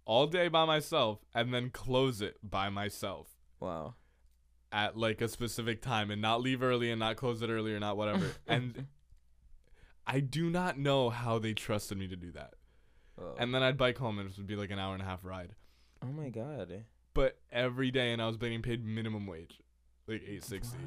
[0.06, 3.28] All day by myself and then close it by myself
[3.60, 3.96] wow.
[4.78, 7.80] At like a specific time and not leave early and not close it early or
[7.80, 8.32] not whatever.
[8.48, 8.86] and
[10.06, 12.54] I do not know how they trusted me to do that.
[13.20, 13.36] Oh.
[13.40, 15.26] And then I'd bike home and it would be like an hour and a half
[15.26, 15.56] ride.
[16.04, 16.84] oh my god.
[17.14, 19.60] But every day and I was getting paid minimum wage.
[20.08, 20.78] Like eight sixty.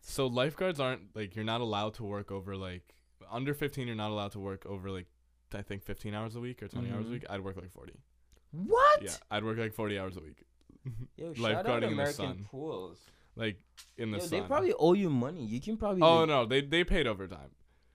[0.00, 2.94] So lifeguards aren't like you're not allowed to work over like
[3.30, 5.06] under fifteen you're not allowed to work over like
[5.52, 7.12] I think fifteen hours a week or 20 hours a Mhm.
[7.12, 7.24] week.
[7.28, 7.94] I'd work like forty.
[8.52, 9.02] What?
[9.02, 9.10] Yeah.
[9.30, 10.44] I'd work like forty hours a week.
[11.16, 12.98] Yo, shout out Lifeguarding in the American pools.
[13.36, 13.58] Like
[13.96, 14.30] in the Yo, sun.
[14.40, 15.44] they probably owe you money.
[15.44, 16.02] You can probably.
[16.02, 17.50] Oh like- no, they they paid overtime.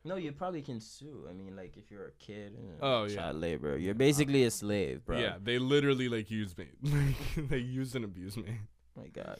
[0.05, 1.27] No, you probably can sue.
[1.29, 2.53] I mean, like if you're a kid.
[2.53, 3.15] and Oh, yeah.
[3.17, 3.77] Child labor.
[3.77, 5.19] You're basically a slave, bro.
[5.19, 6.67] Yeah, they literally like used me.
[6.83, 8.59] Like they used and abused me.
[8.97, 9.39] Oh my god.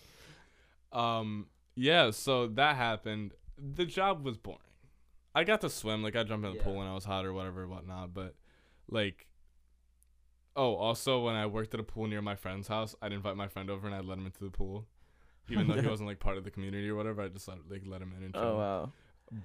[0.91, 3.33] Um yeah, so that happened.
[3.57, 4.59] The job was boring.
[5.33, 7.31] I got to swim, like I jumped in the pool when I was hot or
[7.31, 8.35] whatever, whatnot, but
[8.89, 9.27] like
[10.55, 13.47] Oh, also when I worked at a pool near my friend's house, I'd invite my
[13.47, 14.87] friend over and I'd let him into the pool.
[15.49, 17.83] Even though he wasn't like part of the community or whatever, I just let like
[17.85, 18.49] let him in and oh, chill.
[18.49, 18.91] Oh wow.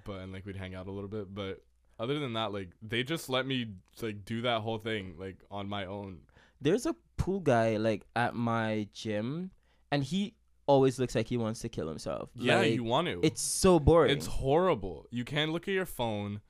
[0.04, 1.34] But and like we'd hang out a little bit.
[1.34, 1.62] But
[1.98, 3.68] other than that, like they just let me
[4.00, 6.18] like do that whole thing like on my own.
[6.60, 9.50] There's a pool guy like at my gym,
[9.90, 10.34] and he
[10.66, 12.30] always looks like he wants to kill himself.
[12.34, 13.20] Yeah, Like, you want to.
[13.22, 14.16] It's so boring.
[14.16, 15.06] It's horrible.
[15.10, 16.40] You can't look at your phone.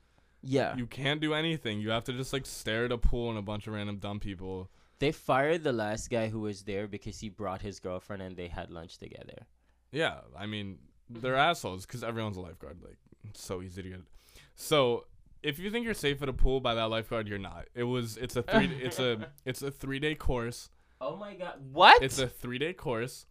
[0.41, 0.75] yeah.
[0.77, 1.79] You can't do anything.
[1.81, 4.19] You have to just like stare at a pool and a bunch of random dumb
[4.19, 4.69] people.
[4.99, 8.47] They fired the last guy who was there because he brought his girlfriend and they
[8.47, 9.45] had lunch together.
[9.91, 10.77] Yeah, I mean,
[11.09, 12.77] they're assholes because everyone's a lifeguard.
[12.81, 12.97] Like,
[13.29, 14.01] it's so easy to get.
[14.55, 15.05] So,
[15.43, 17.67] if you think you're safe at a pool by that lifeguard, you're not.
[17.75, 18.17] It was.
[18.17, 18.67] It's a three.
[18.81, 19.29] it's a.
[19.45, 20.69] It's a three day course.
[20.99, 21.55] Oh my god.
[21.71, 22.01] What?
[22.01, 23.25] It's a three day course,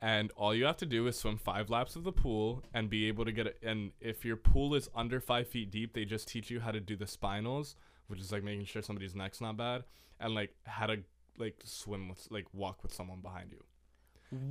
[0.00, 3.06] and all you have to do is swim five laps of the pool and be
[3.08, 3.58] able to get it.
[3.62, 6.80] And if your pool is under five feet deep, they just teach you how to
[6.80, 7.74] do the spinals,
[8.06, 9.84] which is like making sure somebody's neck's not bad,
[10.20, 10.98] and like how to
[11.38, 13.62] like swim with like walk with someone behind you.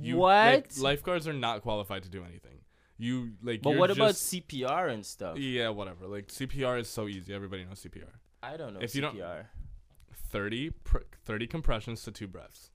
[0.00, 0.34] You, what?
[0.34, 2.60] Like, lifeguards are not qualified to do anything.
[2.96, 3.62] You like.
[3.62, 5.38] but what about CPR and stuff?
[5.38, 6.06] Yeah, whatever.
[6.06, 7.32] Like CPR is so easy.
[7.32, 8.10] Everybody knows CPR.
[8.42, 9.46] I don't know If you don't- CPR.
[10.30, 12.70] 30, pr- 30 compressions to two breaths.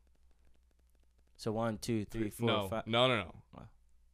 [1.35, 2.87] So one, two, three, four, no, five.
[2.87, 3.33] no, no, no.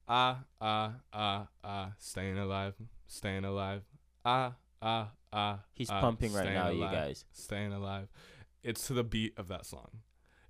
[0.08, 1.92] Ah, ah, ah, ah.
[2.00, 2.74] Staying alive,
[3.06, 3.84] staying alive.
[4.26, 5.60] Ah, ah, ah.
[5.74, 7.26] He's ah, pumping right now, you guys.
[7.32, 8.08] Staying alive.
[8.63, 9.89] It's to the beat of that song.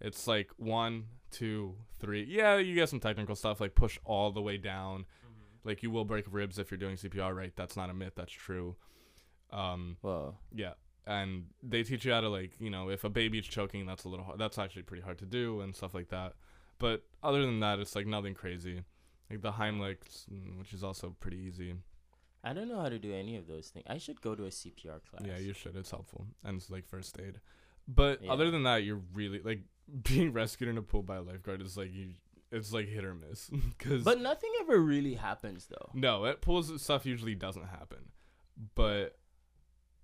[0.01, 2.23] It's like one, two, three.
[2.23, 5.05] Yeah, you get some technical stuff like push all the way down.
[5.63, 7.53] Like you will break ribs if you're doing CPR, right?
[7.55, 8.13] That's not a myth.
[8.15, 8.75] That's true.
[9.51, 10.35] Um, Whoa.
[10.53, 10.73] yeah,
[11.05, 14.09] and they teach you how to like you know if a baby's choking, that's a
[14.09, 14.39] little hard.
[14.39, 16.33] That's actually pretty hard to do and stuff like that.
[16.77, 18.83] But other than that, it's like nothing crazy.
[19.29, 21.75] Like the Heimlichs, mm, which is also pretty easy.
[22.43, 23.85] I don't know how to do any of those things.
[23.89, 25.25] I should go to a CPR class.
[25.25, 25.75] Yeah, you should.
[25.75, 27.41] It's helpful and it's like first aid.
[27.91, 28.31] But Yeah.
[28.31, 29.61] other than that, you're really like
[30.03, 32.11] being rescued in a pool by a lifeguard is like you.
[32.51, 35.89] It's like hit or miss because But nothing ever really happens though.
[35.93, 38.11] no, at pools stuff usually doesn't happen.
[38.75, 39.17] But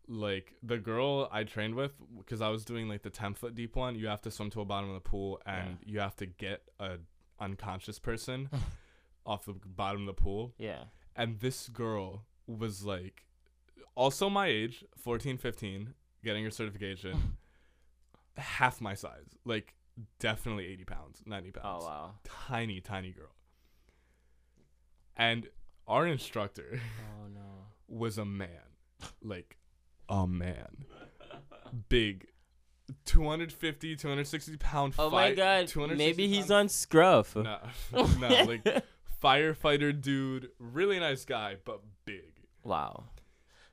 [0.08, 3.76] like the girl I trained with, because I was doing like the ten foot deep
[3.76, 6.26] one, you have to swim to a bottom of the pool and you have to
[6.28, 6.98] get a
[7.40, 8.50] unconscious person
[9.26, 10.54] off the bottom of the pool.
[10.58, 10.84] Yeah.
[11.16, 13.24] And this girl was like
[13.96, 15.94] also my age, 14, 15,
[16.24, 17.38] getting her certification,
[18.38, 19.36] half my size.
[19.46, 19.74] Like
[20.20, 21.84] definitely 80 pounds, 90 pounds.
[21.84, 22.12] Oh wow.
[22.48, 23.32] Tiny, tiny girl.
[25.16, 25.48] And
[25.88, 27.40] our instructor Oh no.
[27.88, 28.50] was a man.
[29.22, 29.58] Like
[30.10, 30.86] a man.
[31.90, 32.28] Big.
[33.06, 35.72] 250, 260 pound Oh my god.
[35.76, 37.36] Maybe he's pound- on scruff.
[37.36, 37.58] No,
[38.20, 38.84] no, like
[39.24, 42.34] firefighter dude, really nice guy, but big.
[42.64, 43.06] wow.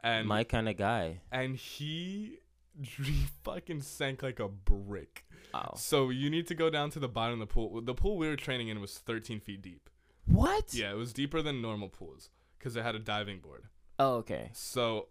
[0.05, 1.21] And My kind of guy.
[1.31, 2.39] and he,
[2.83, 5.25] he fucking sank like a brick.
[5.53, 5.75] Wow.
[5.77, 7.81] So you need to go down to the bottom of the pool.
[7.83, 9.91] The pool we were training in was 13 feet deep.
[10.27, 10.73] What?
[10.73, 13.65] Yeah, it was deeper than normal pools because it had a diving board.
[13.99, 14.51] Oh okay.
[14.55, 15.09] So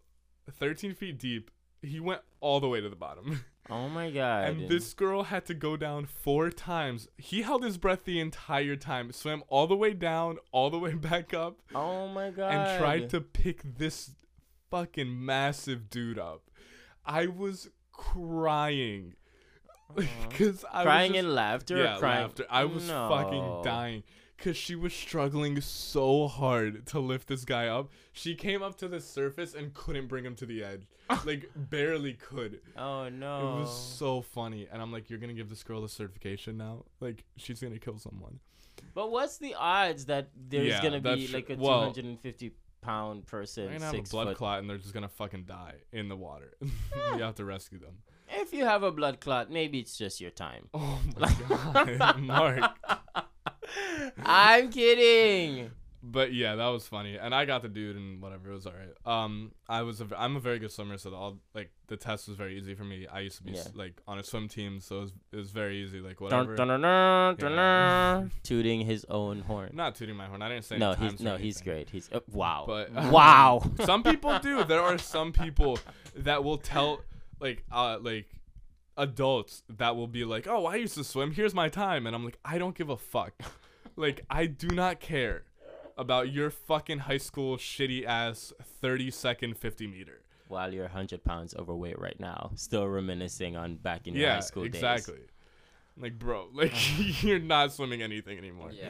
[0.52, 3.46] 13 feet deep, he went all the way to the bottom.
[3.70, 4.50] Oh my god.
[4.50, 7.08] and this girl had to go down four times.
[7.18, 10.94] He held his breath the entire time, swam all the way down, all the way
[10.96, 12.52] back up, Oh my god.
[12.54, 14.12] and tried to pick this
[14.72, 16.50] fucking massive dude up.
[17.06, 19.14] I was crying.
[19.98, 20.08] Uh-huh.
[20.30, 21.78] Because I crying was just, in laughter.
[21.78, 22.22] yeah, or crying?
[22.22, 22.46] laughter.
[22.50, 23.10] I was No.
[23.10, 24.04] fucking dying
[24.38, 27.92] because she was struggling so hard to lift this guy up.
[28.14, 30.88] She came up to the surface and couldn't bring him to the edge,
[31.26, 32.62] like barely could.
[32.78, 33.58] Oh no.
[33.58, 36.86] It was so funny, and I'm like, "You're gonna give this girl a certification now?
[37.02, 38.40] Like, she's gonna kill someone."
[38.96, 42.52] But what's the odds that there's Yeah, gonna be like a well, 250
[42.82, 44.38] pound person, They're gonna have a blood foot?
[44.38, 46.54] clot, and they're just gonna fucking die in the water.
[46.62, 47.98] you have to rescue them.
[48.34, 50.70] If you have a blood clot, maybe it's just your time.
[50.74, 51.36] Oh my
[51.98, 52.72] god, Mark.
[54.26, 55.72] I'm kidding.
[56.04, 58.90] But yeah, that was funny, and I got the dude, and whatever, it was alright.
[59.06, 62.28] Um, I was a, I'm a very good swimmer, so the, all like the test
[62.28, 63.06] was very easy for me.
[63.06, 63.64] I used to be Yeah.
[63.76, 66.00] like on a swim team, so it was, it was very easy.
[66.00, 66.56] Like Dun, whatever.
[66.56, 68.14] dun, dun, dun, dun, Yeah.
[68.22, 68.32] dun.
[68.44, 69.72] Tooting his own horn.
[69.74, 70.42] Not tooting my horn.
[70.42, 71.92] I didn't say No, he's times or no, he's great.
[71.92, 72.64] He's uh, wow.
[72.66, 73.62] But wow.
[73.86, 74.64] some people do.
[74.64, 75.78] There are some people
[76.16, 77.02] that will tell
[77.40, 78.26] like uh like
[78.98, 81.32] adults that will be like, "Oh, I used to swim.
[81.32, 83.34] Here's my time." And I'm like, "I don't give a fuck."
[83.96, 85.44] like I do not care
[85.98, 90.22] about your fucking high school shitty ass 30 second 50 meter.
[90.48, 94.40] While you're 100 pounds overweight right now, still reminiscing on back in your yeah, high
[94.42, 94.76] school days.
[94.76, 95.22] exactly.
[95.98, 96.74] Like, bro, like
[97.24, 98.72] you're not swimming anything anymore.
[98.72, 98.90] Yeah.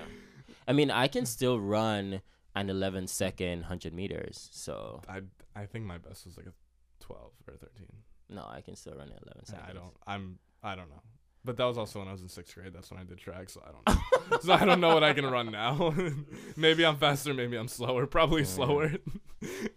[0.67, 2.21] I mean, I can still run
[2.55, 4.49] an 11 second 100 meters.
[4.51, 5.21] So, I
[5.55, 6.53] I think my best was like a
[7.01, 7.87] 12 or 13.
[8.29, 9.67] no, I can still run at 11 seconds.
[9.69, 9.93] I don't.
[10.07, 10.39] I'm.
[10.63, 11.01] I don't know.
[11.43, 12.71] But that was also when I was in sixth grade.
[12.73, 13.87] That's when I did track, so I don't.
[14.31, 14.37] know.
[14.41, 15.93] so I don't know what I can run now.
[16.55, 17.33] maybe I'm faster.
[17.33, 18.05] Maybe I'm slower.
[18.05, 18.93] Probably slower.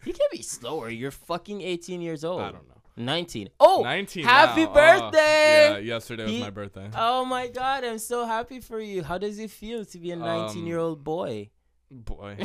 [0.05, 0.90] You can't be slower.
[0.90, 2.42] You're fucking 18 years old.
[2.42, 2.74] I don't know.
[2.98, 3.48] 19.
[3.59, 4.22] Oh, 19.
[4.24, 4.70] happy now.
[4.70, 5.70] Oh, birthday!
[5.70, 6.90] yeah, yesterday was He- my birthday.
[6.94, 9.03] Oh my god, I'm so happy for you.
[9.03, 11.48] How does it feel to be a 19 Um, year old boy?
[11.90, 12.37] Boy,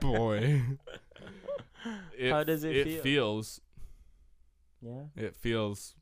[0.00, 0.62] boy.
[2.18, 3.02] It, How does it it feel?
[3.02, 3.60] feels.
[4.80, 5.02] Yeah.
[5.16, 5.94] It feels.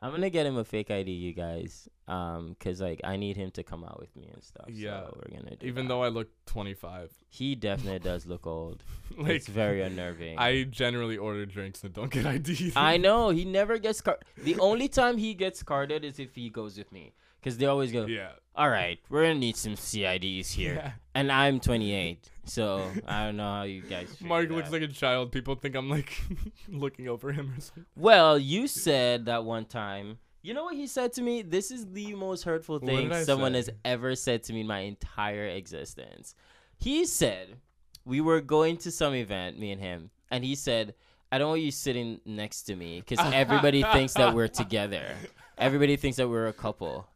[0.00, 1.88] I'm gonna get him a fake ID, you guys.
[2.06, 4.66] Um, cause like I need him to come out with me and stuff.
[4.68, 5.00] Yeah.
[5.00, 5.88] So we're gonna do Even that.
[5.88, 8.84] though I look 25, he definitely does look old.
[9.18, 10.38] like it's very unnerving.
[10.38, 12.72] I generally order drinks that don't get ID.
[12.76, 14.18] I know he never gets card.
[14.36, 17.92] The only time he gets carded is if he goes with me, cause they always
[17.92, 18.06] go.
[18.06, 18.30] yeah.
[18.54, 20.92] All right, we're gonna need some CIDs here, Yeah.
[21.14, 24.20] and I'm 28, so I don't know how you guys.
[24.20, 25.30] Mark looks like a child.
[25.30, 26.20] People think I'm like
[26.68, 27.84] looking over him or something.
[27.94, 30.18] Well, you said that one time.
[30.42, 31.42] You know what he said to me?
[31.42, 33.58] This is the most hurtful thing someone say?
[33.58, 36.34] has ever said to me in my entire existence.
[36.78, 37.58] He said
[38.04, 40.94] we were going to some event, me and him, and he said,
[41.30, 45.14] "I don't want you sitting next to me because everybody thinks that we're together.
[45.58, 47.06] Everybody thinks that we're a couple."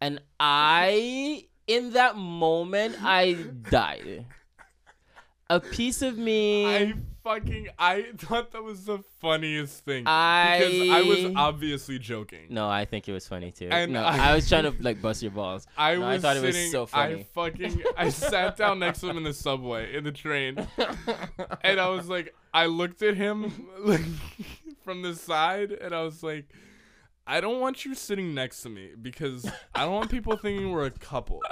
[0.00, 4.26] And I, in that moment, I died.
[5.48, 6.66] A piece of me.
[6.66, 12.46] I fucking I thought that was the funniest thing I because I was obviously joking.
[12.50, 13.68] No, I think it was funny too.
[13.70, 15.66] And no, I- I, was trying to like bust your balls.
[15.76, 16.72] I No, I was thought it was sitting.
[16.72, 20.66] so I fucking I sat down next to him in the subway in the train,
[21.62, 24.02] and I was like, I looked at him like
[24.84, 26.48] from the side, and I was like,
[27.26, 30.86] I don't want you sitting next to me because I don't want people thinking we're
[30.86, 31.42] a couple.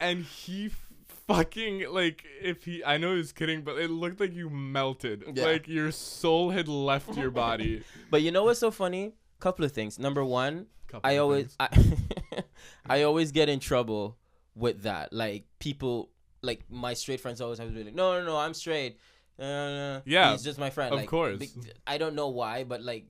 [0.00, 0.92] And he f-
[1.28, 5.24] fucking like if he I know he's kidding, but it looked like you melted.
[5.34, 5.44] Yeah.
[5.44, 7.84] Like your soul had left your body.
[8.10, 9.14] But you know what's so funny?
[9.40, 9.98] Couple of things.
[9.98, 11.56] Number one, Couple I always.
[11.58, 11.68] I,
[12.86, 14.18] I always get in trouble
[14.54, 15.12] with that.
[15.12, 16.10] Like people,
[16.42, 18.98] like my straight friends always have to be like, no, no, no, I'm straight.
[19.38, 20.92] Uh, Yeah, he's just my friend.
[20.92, 21.42] of like, course.
[21.86, 23.06] I don't know why, but like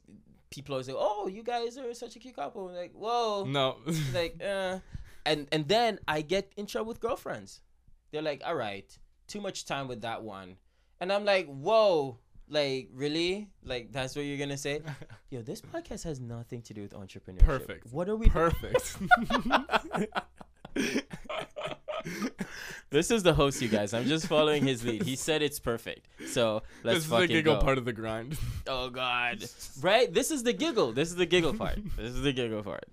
[0.53, 2.71] people always say, oh, you guys are such a cute couple.
[2.71, 3.79] Like, whoa, no.
[4.15, 4.79] like, uh,
[5.27, 7.61] and and then I get in trouble with girlfriends.
[8.11, 8.87] They're like, all right,
[9.27, 10.57] too much time with that one,
[11.01, 12.19] and I'm like, whoa.
[12.49, 13.49] Like really?
[13.65, 14.83] Like that's what you're gonna say?
[15.31, 17.39] Yo, this podcast has nothing to do with entrepreneurship.
[17.39, 17.87] Perfect.
[17.93, 18.29] What are we?
[18.29, 18.99] Perfect.
[22.91, 23.95] This is the host, you guys.
[23.95, 25.03] I'm just following his lead.
[25.05, 26.09] He said it's perfect.
[26.27, 27.61] So let's this is the giggle go.
[27.63, 28.39] part of the grind.
[28.67, 29.45] oh God!
[29.81, 30.13] Right?
[30.13, 30.93] This is the giggle.
[30.93, 31.79] This is the giggle part.
[31.97, 32.85] This is the giggle part.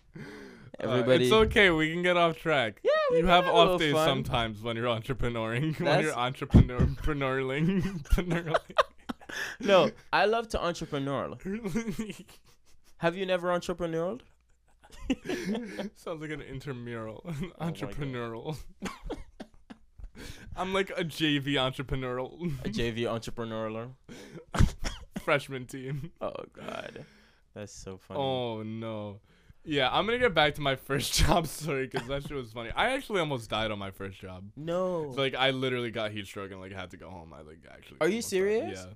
[0.80, 1.26] Everybody.
[1.26, 1.70] Uh, it's okay.
[1.70, 2.80] We can get off track.
[2.84, 4.08] Yeah, we you have have off days fun.
[4.08, 5.80] sometimes when you're entrepreneuring.
[5.86, 8.04] when you're entrepreneur preneurling.
[9.60, 11.36] no, I love to entrepreneur.
[12.98, 14.22] Have you never entrepreneured?
[15.96, 17.24] Sounds like an intramural.
[17.60, 18.58] Oh entrepreneurial.
[20.56, 23.92] I'm like a JV entrepreneurial A JV entrepreneurial.
[25.24, 26.12] freshman team.
[26.20, 27.06] Oh God,
[27.54, 28.20] that's so funny.
[28.20, 29.22] Oh no.
[29.64, 32.72] Yeah, I'm gonna get back to my first job story because that shit was funny.
[32.76, 34.46] I actually almost died on my first job.
[34.56, 35.14] no.
[35.16, 37.34] Like I literally got heat stroke and like had to go home.
[37.34, 37.98] I like actually.
[38.02, 38.30] Are you almost died.
[38.30, 38.80] serious?
[38.86, 38.94] Yeah.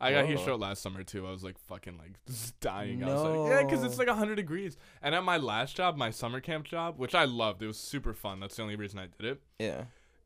[0.00, 1.26] I got heat stroke last summer too.
[1.26, 2.12] I was like fucking like
[2.60, 3.02] dying.
[3.04, 4.00] I was like, yeah, because it's No.
[4.00, 4.76] like 100 degrees.
[5.02, 8.12] And at my last job, my summer camp job, which I loved, it was super
[8.14, 8.40] fun.
[8.40, 9.42] That's the only reason I did it.
[9.58, 9.84] yeah.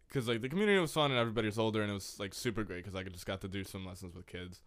[0.08, 2.62] Because like the community was fun and everybody was older and it was like super
[2.62, 4.62] great because I could just got to do some lessons with kids.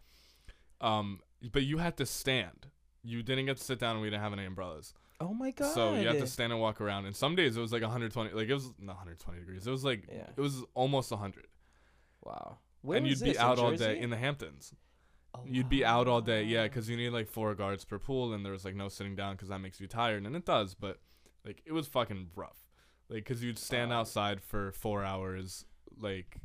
[0.81, 2.67] Um, but you had to stand.
[3.03, 4.93] You didn't get to sit down and we didn't have any umbrellas.
[5.21, 5.73] Oh my God.
[5.73, 7.05] So you had to stand and walk around.
[7.05, 9.65] And some days it was like 120, like it was not 120 degrees.
[9.65, 10.27] It was like Yeah.
[10.35, 11.47] it was almost 100.
[12.21, 12.57] Wow.
[12.81, 14.73] Where and you'd be this, in out all day in the Hamptons.
[15.36, 18.34] Oh, You'd be out all day, yeah, because you need like four guards per pool,
[18.34, 20.74] and there was like no sitting down because that makes you tired, and it does,
[20.74, 21.00] but
[21.46, 22.58] like it was fucking rough,
[23.10, 24.00] like because you'd stand Wow.
[24.02, 25.65] outside for four hours,
[26.00, 26.38] like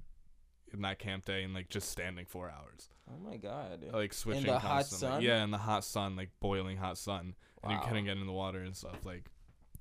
[0.72, 3.84] in that camp day, and like just standing four hours, Oh my God.
[3.92, 5.08] like switching in the hot constantly.
[5.08, 5.22] sun?
[5.22, 8.32] yeah, in the hot sun, like boiling hot sun, and you couldn't get in the
[8.32, 9.30] water and stuff, like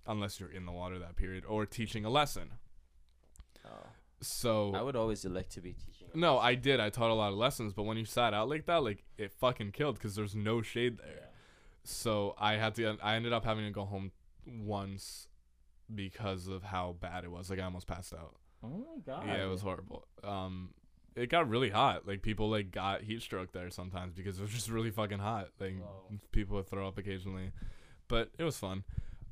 [0.08, 2.52] unless you're in the water that period or teaching a lesson.
[3.66, 3.88] Oh.
[4.22, 6.03] So I would always elect to be teaching.
[6.14, 6.80] No, I did.
[6.80, 9.32] I taught a lot of lessons, but when you sat out like that, like it
[9.32, 11.08] fucking killed because there's no shade there.
[11.16, 11.28] Yeah.
[11.84, 12.98] So I had to.
[13.02, 14.12] I ended up having to go home
[14.46, 15.28] once
[15.94, 17.50] because of how bad it was.
[17.50, 18.36] Like I almost passed out.
[18.64, 19.28] Oh my God.
[19.28, 20.08] Yeah, it was horrible.
[20.24, 20.70] Um,
[21.16, 22.08] it got really hot.
[22.08, 25.50] Like people like got heat stroke there sometimes because it was just really fucking hot.
[25.60, 26.20] Like Whoa.
[26.32, 27.52] people would throw up occasionally,
[28.08, 28.84] but it was fun.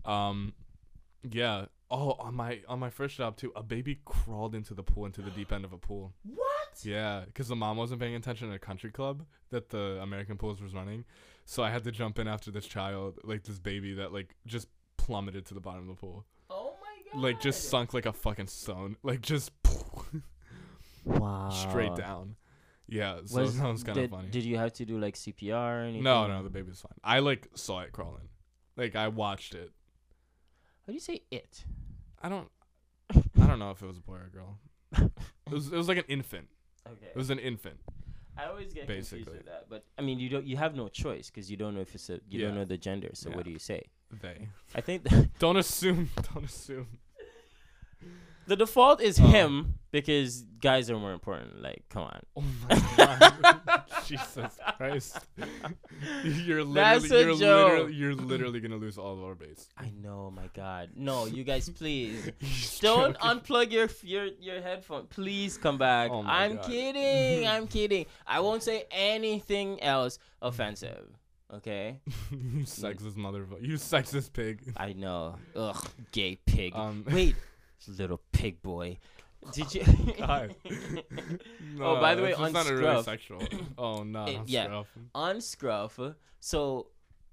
[0.05, 0.53] Um,
[1.29, 1.65] yeah.
[1.93, 5.21] Oh, on my on my first job too, a baby crawled into the pool into
[5.21, 6.13] the deep end of a pool.
[6.23, 6.47] What?
[6.83, 10.61] Yeah, because the mom wasn't paying attention at a country club that the American Pools
[10.61, 11.03] was running,
[11.45, 14.69] so I had to jump in after this child, like this baby that like just
[14.95, 17.21] plummeted to the bottom of the pool, Oh my God.
[17.21, 19.51] like just sunk like a fucking stone, like just
[21.03, 21.49] Wow.
[21.49, 22.35] straight down.
[22.87, 24.27] Yeah, so Was, that was kind of did, funny.
[24.29, 26.03] Did you have to do like CPR or anything?
[26.03, 26.93] no, no, the baby was fine.
[27.03, 28.29] I like saw it crawling,
[28.77, 29.71] like I watched it.
[30.85, 31.63] How do you say it?
[32.23, 32.47] I don't,
[33.41, 34.57] I don't know if it was a boy or a girl.
[35.47, 36.47] It was it was like an infant.
[36.87, 37.07] Okay.
[37.07, 37.77] It was an infant.
[38.37, 40.45] I always get confused with that, but I mean, you don't.
[40.45, 42.19] You have no choice because you don't know if it's a.
[42.29, 43.09] You don't know the gender.
[43.13, 43.35] So Yeah.
[43.35, 43.83] what do you say?
[44.21, 45.05] They I think
[45.39, 46.09] don't assume.
[46.33, 46.87] Don't assume.
[48.47, 49.23] The default is Oh.
[49.23, 51.61] him because guys are more important.
[51.61, 52.21] Like, come on.
[52.35, 53.83] Oh my god.
[54.05, 55.19] Jesus Christ.
[56.23, 57.71] You're That's literally a you're joke.
[57.71, 59.69] literally you're literally gonna lose all of our base.
[59.77, 60.89] I know, my God.
[60.95, 62.31] No, you guys, please
[62.81, 65.07] don't unplug your your your headphone.
[65.07, 66.09] Please come back.
[66.11, 66.65] Oh my I'm God.
[66.65, 67.47] kidding.
[67.47, 68.05] I'm kidding.
[68.27, 71.07] I won't say anything else offensive.
[71.53, 71.99] Okay.
[72.31, 73.61] you sexist motherfucker.
[73.65, 74.61] You sexist pig.
[74.77, 75.35] I know.
[75.55, 76.73] Ugh, gay pig.
[76.75, 77.35] Um Wait,
[77.87, 78.97] little pig boy.
[79.53, 79.83] Did you?
[80.17, 80.55] God.
[81.79, 83.41] Oh, by the way, on not really Scruff- sexual.
[83.77, 84.65] Oh no, It- on yeah.
[84.65, 84.87] Scruff.
[85.15, 85.99] on Scruff,
[86.39, 86.87] so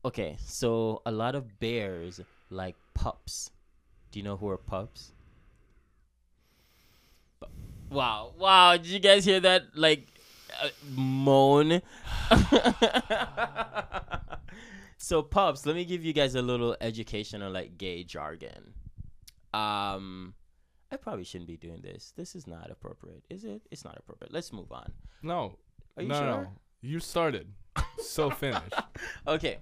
[0.05, 2.21] okay, so a lot of bears
[2.51, 3.51] like pups.
[4.11, 5.13] Do you know who are pups?
[7.91, 8.77] Wow, wow!
[8.77, 9.65] Did you guys hear that?
[9.75, 10.07] Like,
[10.63, 11.81] uh, moan.
[14.99, 18.75] so, pups, let me give you guys a little educational, like gay jargon.
[19.55, 20.35] Um,
[20.91, 22.13] I probably shouldn't be doing this.
[22.17, 23.63] This is not appropriate, is it?
[23.71, 24.33] It's not appropriate.
[24.33, 24.93] Let's move on.
[25.23, 25.59] No.
[25.97, 26.27] Are you no, sure?
[26.27, 26.47] no.
[26.81, 27.53] You started.
[27.99, 28.63] So finish.
[29.27, 29.59] Okay.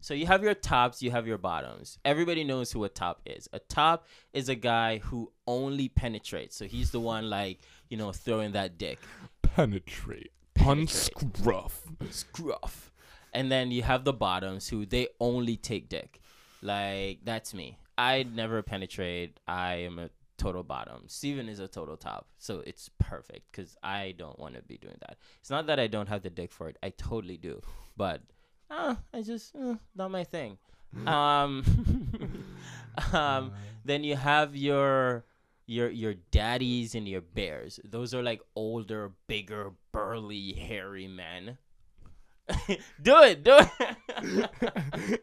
[0.00, 1.98] So you have your tops, you have your bottoms.
[2.04, 3.48] Everybody knows who a top is.
[3.52, 6.56] A top is a guy who only penetrates.
[6.56, 8.98] So he's the one like, you know, throwing that dick.
[9.42, 10.32] Penetrate.
[10.54, 11.12] Penetrate.
[11.22, 11.82] Unscruff.
[12.10, 12.92] Scruff.
[13.32, 16.20] And then you have the bottoms who they only take dick.
[16.62, 17.78] Like that's me.
[18.02, 19.38] I never penetrate.
[19.46, 21.04] I am a total bottom.
[21.06, 22.26] Steven is a total top.
[22.38, 25.18] So it's perfect cuz I don't want to be doing that.
[25.38, 26.76] It's not that I don't have the dick for it.
[26.82, 27.60] I totally do.
[27.96, 28.22] But
[28.68, 30.58] uh, I just uh, not my thing.
[31.06, 31.62] Um
[33.12, 33.52] um
[33.84, 35.24] then you have your
[35.66, 37.78] your your daddies and your bears.
[37.84, 41.58] Those are like older, bigger, burly, hairy men.
[43.00, 45.20] do it, do it.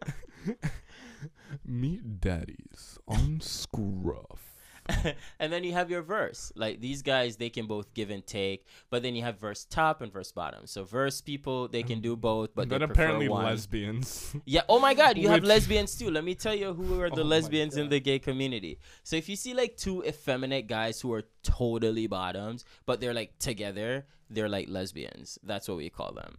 [1.66, 4.50] Meet daddies on scruff.
[5.40, 6.52] and then you have your verse.
[6.56, 8.66] Like these guys, they can both give and take.
[8.90, 10.66] But then you have verse top and verse bottom.
[10.66, 13.46] So verse people, they can do both, but they apparently one.
[13.46, 14.36] lesbians.
[14.46, 14.62] Yeah.
[14.68, 16.10] Oh my God, you have lesbians too.
[16.10, 18.80] Let me tell you who are the Oh lesbians in the gay community.
[19.04, 23.38] So if you see like two effeminate guys who are totally bottoms, but they're like
[23.38, 25.38] together, they're like lesbians.
[25.44, 26.38] That's what we call them.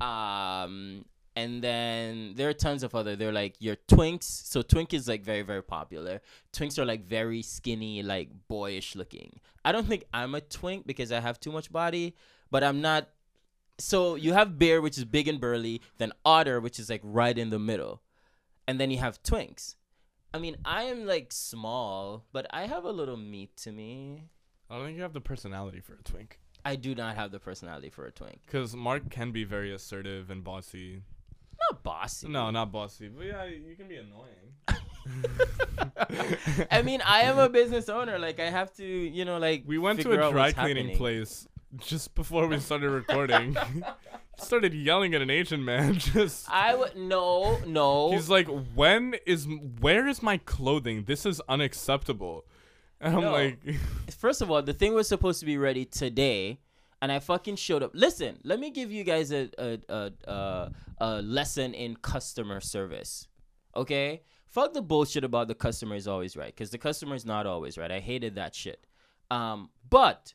[0.00, 1.04] Um,
[1.36, 3.16] and then there are tons of other.
[3.16, 4.24] They're like your twinks.
[4.24, 6.20] So twink is like very very popular.
[6.52, 9.40] Twinks are like very skinny, like boyish looking.
[9.64, 12.14] I don't think I'm a twink because I have too much body,
[12.50, 13.08] but I'm not
[13.78, 17.36] so you have bear which is big and burly then otter which is like right
[17.36, 18.00] in the middle
[18.68, 19.74] and then you have twinks
[20.32, 24.24] i mean i am like small but i have a little meat to me
[24.70, 26.38] I don't think you have the personality for a twink.
[26.64, 30.30] i do not have the personality for a twink Because Mark can be very assertive
[30.30, 31.02] and bossy.
[31.70, 33.08] Not bossy No, not bossy.
[33.08, 34.30] But yeah, you can be annoying.
[36.70, 39.76] i mean i am a business owner like i have to you know like We
[39.76, 40.96] went to a dry cleaning happening.
[40.96, 41.46] place
[41.76, 43.54] just before we started recording.
[44.38, 45.94] started yelling at an Asian man.
[45.98, 49.46] Just i would no no he's like, "When is
[49.80, 51.04] where is my clothing?
[51.04, 52.44] This is unacceptable."
[53.00, 53.32] And I'm No.
[53.32, 53.58] like,
[54.16, 56.58] First of all, the thing was supposed to be ready today,
[57.02, 57.92] and I fucking showed up.
[57.94, 63.28] Listen, let me give you guys a a a, a, a lesson in customer service.
[63.76, 67.46] Okay, fuck the bullshit about the customer is always right, because the customer is not
[67.46, 67.90] always right.
[67.90, 68.86] I hated that shit.
[69.30, 70.34] Um, but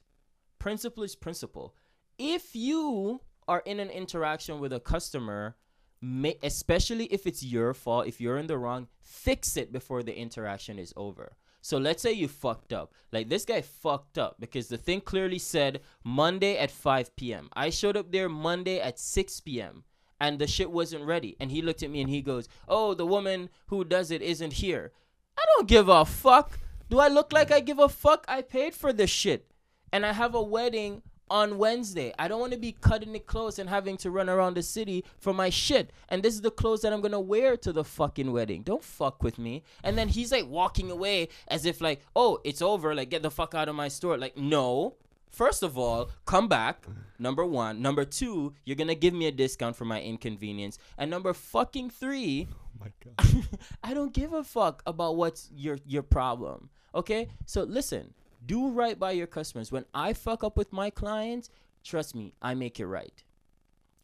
[0.58, 1.76] principle is principle.
[2.18, 5.56] If you are in an interaction with a customer,
[6.02, 10.16] ma- especially if it's your fault, if you're in the wrong, fix it before the
[10.16, 11.38] interaction is over.
[11.62, 12.94] So let's say you fucked up.
[13.12, 17.50] Like this guy fucked up because the thing clearly said Monday at 5 p.m.
[17.54, 19.84] I showed up there Monday at 6 p.m.
[20.20, 21.36] and the shit wasn't ready.
[21.40, 24.54] And he looked at me and he goes, Oh, the woman who does it isn't
[24.54, 24.92] here.
[25.38, 26.60] I don't give a fuck.
[26.90, 28.26] Do I look like I give a fuck?
[28.28, 29.52] I paid for this shit.
[29.92, 32.14] And I have a wedding on Wednesday.
[32.18, 35.06] I don't want to be cutting it close and having to run around the city
[35.20, 35.92] for my shit.
[36.10, 38.64] And this is the clothes that I'm going to wear to the fucking wedding.
[38.64, 39.64] Don't fuck with me.
[39.84, 42.96] And then he's like walking away as if like, "Oh, it's over.
[42.96, 44.96] Like get the fuck out of my store." Like, "No.
[45.32, 46.88] First of all, come back.
[47.20, 50.80] Number 1, number 2, you're going to give me a discount for my inconvenience.
[50.98, 53.46] And number fucking 3, "Oh my god."
[53.84, 56.70] I don't give a fuck about what's your your problem.
[56.96, 57.28] Okay?
[57.46, 58.14] So listen,
[58.50, 59.72] do right by your customers.
[59.72, 61.52] When I fuck up with my clients,
[61.84, 63.24] trust me, I make it right.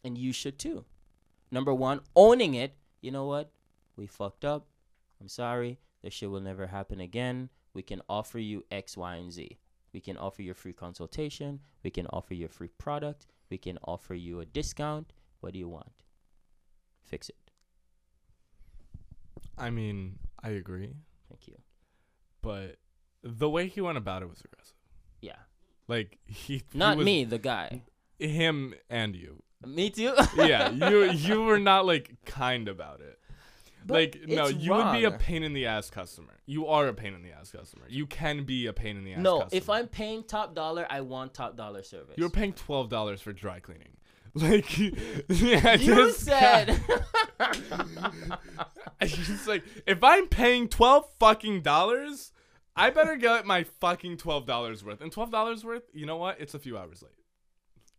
[0.04, 0.84] And you should too.
[1.50, 2.76] Number 1, owning it.
[3.00, 3.50] You know what?
[3.96, 4.68] We fucked up.
[5.20, 5.80] I'm sorry.
[6.02, 7.48] This shit will never happen again.
[7.74, 9.58] We can offer you X, Y, and Z.
[9.92, 11.58] We can offer you a free consultation.
[11.82, 13.26] We can offer you a free product.
[13.50, 15.12] We can offer you a discount.
[15.40, 16.04] What do you want?
[17.02, 17.50] Fix it.
[19.58, 20.94] I mean, I agree,
[21.28, 21.56] Thank you.
[22.42, 22.76] but
[23.26, 24.74] the way he went about it was aggressive.
[25.20, 25.32] Yeah.
[25.88, 27.82] Like he he Not was- me, the guy.
[28.18, 29.42] him and you.
[29.66, 30.14] Me too.
[30.36, 33.18] yeah, you you were not like kind about it.
[33.84, 36.34] But like no, it's you would be a pain in the ass customer.
[36.44, 37.84] You are a pain in the ass customer.
[37.88, 39.20] You can be a pain in the ass.
[39.22, 39.56] No, customer.
[39.58, 42.14] if I'm paying top dollar, I want top dollar service.
[42.18, 43.96] you're paying twelve dollars for dry cleaning,
[44.34, 44.76] like
[45.28, 46.80] yeah, you this said.
[47.38, 48.38] guy-
[49.00, 52.32] it's like if I'm paying twelve fucking dollars,
[52.76, 55.00] I better get my fucking twelve dollars worth.
[55.00, 56.40] And twelve dollars worth, you know what?
[56.40, 57.12] It's a few hours late.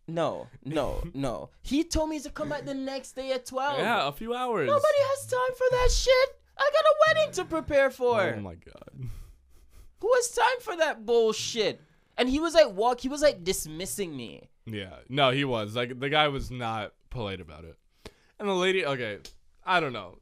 [0.07, 1.49] no, no, no.
[1.63, 3.80] He told me to come back the next day at twelve.
[3.80, 4.67] Yeah, a few hours.
[4.67, 6.30] Nobody has time for that shit.
[6.57, 8.21] I got a wedding to prepare for.
[8.21, 8.91] Oh my god.
[9.99, 11.82] Who has time for that bullshit?
[12.17, 13.01] And he was like walk.
[13.01, 14.49] He was like dismissing me.
[14.65, 14.95] Yeah.
[15.09, 15.75] No, he was.
[15.75, 17.78] Like the guy was not polite about it.
[18.39, 19.19] And the lady, okay,
[19.65, 20.17] I don't know.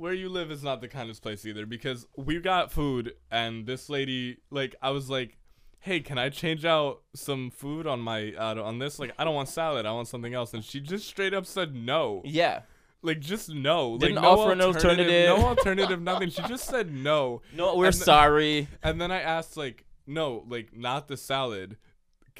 [0.00, 3.90] Where you live is not the kindest place either because we got food and this
[3.90, 5.36] lady like I was like,
[5.78, 8.98] "Hey, can I change out some food on my uh, on this?
[8.98, 11.74] Like I don't want salad, I want something else." And she just straight up said
[11.74, 12.22] no.
[12.24, 12.62] Yeah.
[13.02, 13.98] Like just no.
[13.98, 15.38] Didn't like no offer an alternative, alternative.
[15.38, 16.30] No alternative, nothing.
[16.30, 17.42] She just said no.
[17.54, 18.68] No, we're And the- sorry.
[18.82, 21.76] And then I asked like, "No, like not the salad."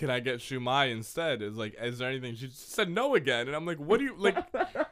[0.01, 1.43] Can I get shumai instead?
[1.43, 2.35] Is like, is there anything?
[2.35, 4.35] She just said no again, and I'm like, what do you like?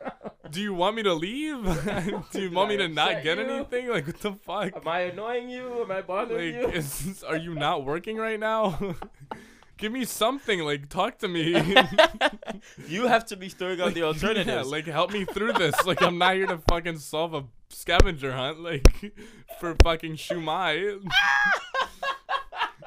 [0.50, 1.64] do you want me to leave?
[2.30, 3.44] do you want me to not get you?
[3.44, 3.88] anything?
[3.88, 4.76] Like, what the fuck?
[4.76, 5.80] Am I annoying you?
[5.80, 6.78] Am I bothering Like, you?
[6.78, 8.96] is, are you not working right now?
[9.78, 10.60] Give me something.
[10.60, 11.52] Like, talk to me.
[12.86, 14.70] you have to be throwing out the yeah, alternatives.
[14.70, 15.86] like, help me through this.
[15.86, 18.60] Like, I'm not here to fucking solve a scavenger hunt.
[18.60, 19.14] Like,
[19.58, 21.00] for fucking shumai.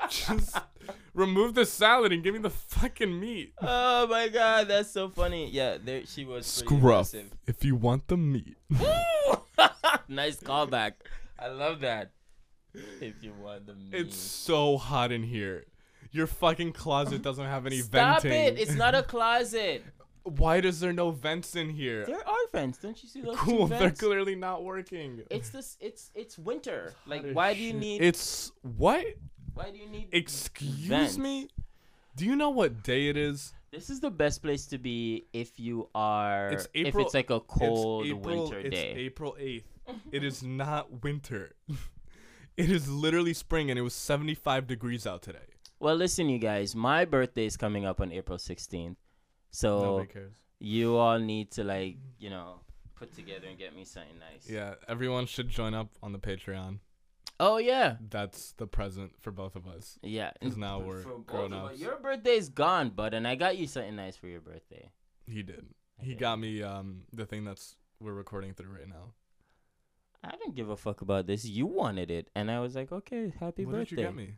[0.07, 0.59] Just
[1.14, 3.53] remove the salad and give me the fucking meat.
[3.62, 5.49] oh my god, that's so funny.
[5.49, 6.45] Yeah, there she was.
[6.45, 6.80] Scruff.
[6.80, 7.32] aggressive.
[7.47, 8.57] If you want the meat.
[10.07, 10.93] nice callback.
[11.39, 12.12] I love that.
[12.74, 13.93] If you want the meat.
[13.93, 15.66] It's so hot in here.
[16.12, 18.32] Your fucking closet doesn't have any Stop venting.
[18.32, 18.62] Stop it!
[18.62, 19.84] It's not a closet.
[20.24, 22.05] Why does there no vents in here?
[22.05, 22.78] There are vents.
[22.78, 25.24] Don't you see those cool, two they're clearly not working.
[25.32, 25.78] It's this.
[25.80, 26.93] It's it's winter.
[27.07, 28.01] Like, Hotter why do you need?
[28.01, 29.05] It's what?
[29.54, 30.10] Why do you need?
[30.12, 31.18] Excuse Vents.
[31.18, 31.47] me?
[32.16, 33.54] Do you know what day it is?
[33.72, 36.49] This is the best place to be if you are.
[36.49, 38.93] It's if April- it's like a cold it's April, winter it's day.
[38.97, 39.64] April 8th.
[40.12, 41.54] it is not winter.
[42.58, 45.39] it is literally spring and it was 75 degrees out today.
[45.80, 46.76] Well, listen, you guys.
[46.76, 48.97] My birthday is coming up on April 16th,
[49.49, 50.34] so cares.
[50.60, 52.60] you all need to like, you know,
[52.95, 54.47] put together and get me something nice.
[54.49, 56.80] Yeah, everyone should join up on the Patreon.
[57.44, 57.96] Oh yeah.
[58.10, 59.98] That's the present for both of us.
[60.04, 60.30] Yeah.
[60.39, 61.80] Because now we're for grown of ups.
[61.80, 64.92] Your birthday's gone, bud, and I got you something nice for your birthday.
[65.28, 65.66] He did.
[66.00, 66.20] I He did.
[66.20, 69.14] got me um the thing that's we're recording through right now.
[70.24, 71.44] I didn't give a fuck about this.
[71.44, 73.78] You wanted it, and I was like, okay, happy what birthday.
[73.78, 74.34] What did you get me?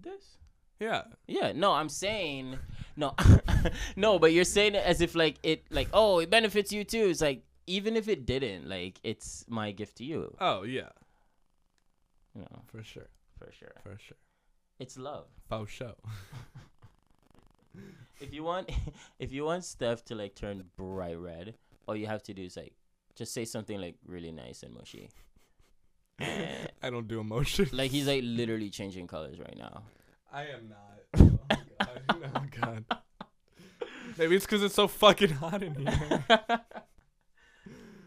[0.00, 0.38] This.
[0.80, 1.02] Yeah.
[1.26, 2.58] Yeah, no, I'm saying
[2.96, 3.14] no,
[3.96, 7.08] no, but you're saying it as if like it, like oh, it benefits you too.
[7.10, 10.34] It's like even if it didn't, like it's my gift to you.
[10.40, 10.88] Oh yeah,
[12.36, 13.08] You know, for sure,
[13.38, 13.72] for sure.
[13.82, 14.18] for sure.
[14.78, 15.26] It's love.
[15.48, 15.94] Faux show.
[18.20, 18.70] If you want,
[19.18, 21.54] if you want Steph to like turn bright red,
[21.86, 22.72] all you have to do is like
[23.14, 25.10] just say something like really nice and mushy.
[26.18, 27.68] And, I don't do emotion.
[27.72, 29.82] like he's like literally changing colors right now.
[30.32, 31.30] I am not.
[31.50, 32.02] Oh god.
[32.34, 32.84] oh god.
[34.18, 36.24] Maybe it's because it's so fucking hot in here.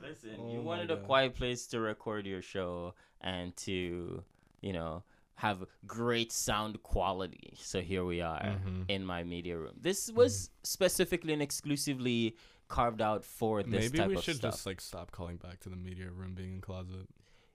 [0.01, 4.23] Listen, Oh you my wanted a quiet place to record your show and to,
[4.61, 5.03] you know,
[5.35, 7.53] have great sound quality.
[7.57, 8.85] So here we are Mhm.
[8.89, 9.75] in my media room.
[9.79, 12.35] This was specifically and exclusively
[12.67, 14.51] carved out for this Maybe we should stuff.
[14.53, 17.07] just like stop calling back to the media room being in closet.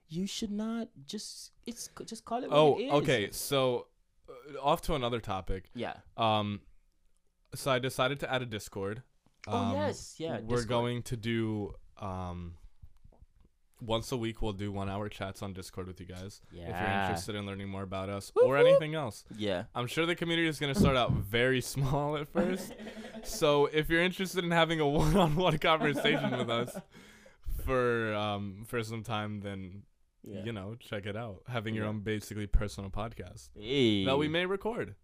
[0.07, 2.49] you should not just it's just call it.
[2.49, 2.91] What Oh, it is.
[2.93, 3.31] okay.
[3.31, 3.87] So,
[4.29, 5.71] uh, off to another topic.
[5.73, 5.95] Yeah.
[6.15, 6.61] Um,
[7.55, 9.01] so I decided to add a Discord.
[9.47, 10.67] Oh, Um, yes, yeah, We're Discord.
[10.67, 12.55] going to do um.
[13.81, 16.41] Once a week, we'll do one-hour chats on Discord with you guys.
[16.51, 16.63] Yeah.
[16.63, 18.65] If you're interested in learning more about us Whoop, or whoop.
[18.67, 19.63] anything else, Yeah.
[19.75, 22.73] I'm sure the community is going to start out very small at first.
[23.23, 26.75] So if you're interested in having a one-on-one conversation with us
[27.65, 29.83] for um for some time, then
[30.23, 30.43] Yeah.
[30.45, 31.41] you know check it out.
[31.47, 34.05] Having your own basically personal podcast Hey.
[34.05, 34.95] that we may record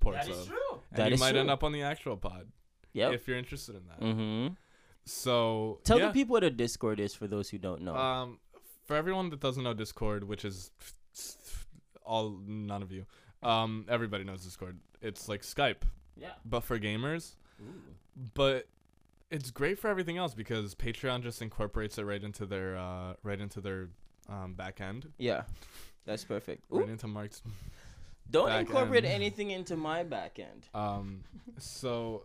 [0.00, 0.56] parts That is true.
[0.90, 2.48] and That you is might end up on the actual pod
[2.94, 3.12] Yep.
[3.12, 4.00] if you're interested in that.
[4.00, 4.54] mm-hmm.
[5.06, 6.08] So Tell yeah.
[6.08, 7.96] the people what a Discord is for those who don't know.
[7.96, 8.38] Um,
[8.84, 10.70] for everyone that doesn't know Discord, which is
[12.04, 13.06] all none of you,
[13.42, 14.78] um, everybody knows Discord.
[15.00, 15.82] It's like Skype,
[16.16, 16.30] yeah.
[16.44, 17.36] but for gamers.
[18.34, 18.66] But
[19.30, 23.40] it's great for everything else because Patreon just incorporates it right into their uh, right
[23.40, 23.88] into their
[24.28, 25.42] um, back end, Yeah.
[26.04, 26.62] That's perfect.
[26.70, 27.42] right into Mark's.
[28.30, 29.14] Don't incorporate end.
[29.14, 30.68] anything into my back end.
[30.72, 31.24] Um,
[31.58, 32.24] so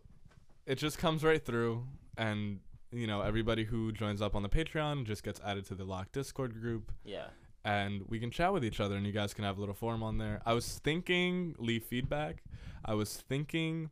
[0.65, 1.83] it just comes right through,
[2.17, 2.59] and
[2.91, 6.13] you know everybody who joins up on the Patreon just gets added to the locked
[6.13, 6.91] Discord group.
[7.03, 7.27] Yeah.
[7.63, 10.01] and we can chat with each other and you guys can have a little forum
[10.03, 10.41] on there.
[10.45, 12.43] I was thinking leave feedback.
[12.83, 13.91] I was thinking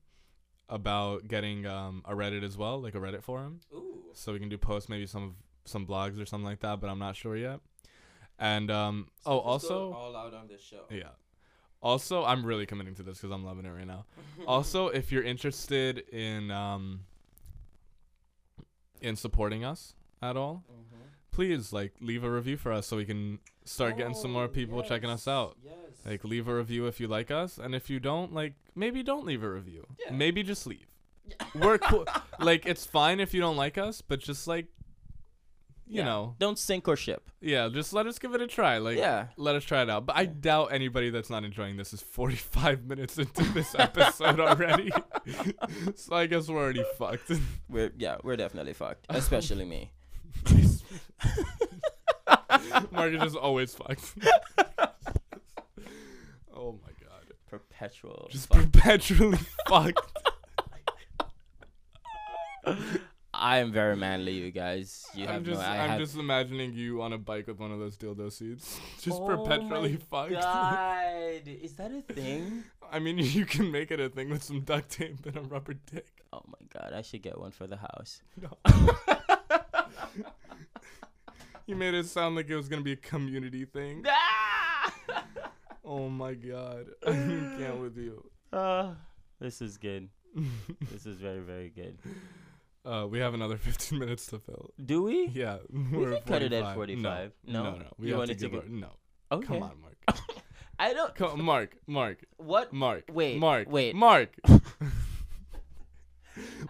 [0.68, 4.06] about getting um, a Reddit as well, like a Reddit forum, Ooh.
[4.14, 5.36] so we can do posts, maybe some
[5.66, 6.80] some blogs or something like that.
[6.80, 7.60] But I'm not sure yet.
[8.38, 10.84] And um, oh, also all out on this show.
[10.89, 11.10] yeah,
[11.82, 14.06] also I'm really committing to this because I'm loving it right now.
[14.47, 17.02] also, if you're interested in um,
[19.02, 21.02] in supporting us at all, Mm-hmm.
[21.32, 24.47] please like leave a review for us so we can start getting some more Oh,
[24.47, 25.56] people checking us out.
[25.64, 25.74] Yes.
[26.06, 29.26] Like leave a review if you like us, and if you don't, like maybe don't
[29.26, 29.86] leave a review.
[30.06, 30.14] Yeah.
[30.14, 30.88] Maybe just leave.
[31.56, 32.06] We're cool.
[32.39, 34.68] like it's fine if you don't like us, but just like
[35.90, 36.06] you Yeah.
[36.06, 37.30] know, Don't sink or ship.
[37.42, 38.78] yeah, just let us give it a try.
[38.78, 39.28] Like yeah.
[39.38, 40.06] let us try it out.
[40.06, 44.92] But I doubt anybody that's not enjoying this is 45 minutes into this episode already.
[45.96, 47.32] so I guess we're already fucked.
[47.70, 49.06] We're yeah, we're definitely fucked.
[49.10, 49.92] Especially me.
[52.92, 54.14] Mark is always fucked.
[56.56, 57.34] oh my god.
[57.50, 58.28] Perpetual.
[58.32, 58.72] Just fuck.
[58.72, 59.38] perpetually
[59.68, 60.12] fucked.
[63.42, 65.06] I am very manly, you guys.
[65.16, 65.66] You I'm just no.
[65.66, 66.00] I I'm have.
[66.00, 68.78] just imagining you on a bike with one of those dildo seats.
[69.02, 70.34] Just Oh perpetually fucked.
[70.34, 72.66] God, is that a thing?
[72.92, 75.74] I mean you can make it a thing with some duct tape and a rubber
[75.74, 76.08] dick.
[76.34, 78.22] Oh my god, I should get one for the house.
[78.42, 78.58] No.
[81.66, 84.04] you made it sound like it was gonna be a community thing.
[85.86, 86.88] Oh my god.
[87.08, 88.30] I can't with you.
[88.52, 88.96] Uh,
[89.40, 90.10] this is good.
[90.92, 91.98] This is very very good.
[92.86, 94.71] Uh, we have another 15 minutes to fill.
[94.84, 95.27] Do we?
[95.34, 96.75] Yeah, We can cut it at 45.
[96.75, 97.32] 45.
[97.45, 97.71] No, No?
[97.71, 97.86] no, no.
[97.97, 98.89] We You have to to give go- our, no.
[99.32, 99.45] Okay.
[99.47, 99.97] Come on, Mark.
[100.80, 101.13] I don't.
[101.13, 102.71] Come, Mark, Mark, What?
[102.71, 103.03] Mark.
[103.11, 103.69] Wait, Mark.
[103.69, 103.93] wait.
[103.95, 104.30] Mark.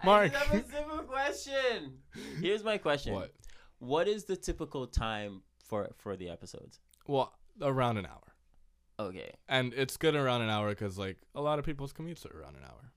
[0.04, 0.34] Mark.
[0.34, 1.98] I have a simple question.
[2.40, 3.14] Here's my question.
[3.14, 3.32] What?
[3.78, 6.80] What is the typical time for for the episodes?
[7.06, 7.32] Well,
[7.62, 8.34] around an hour.
[8.98, 9.32] Okay.
[9.48, 12.56] And it's good around an hour because, like, a lot of people's commutes are around
[12.56, 12.92] an hour.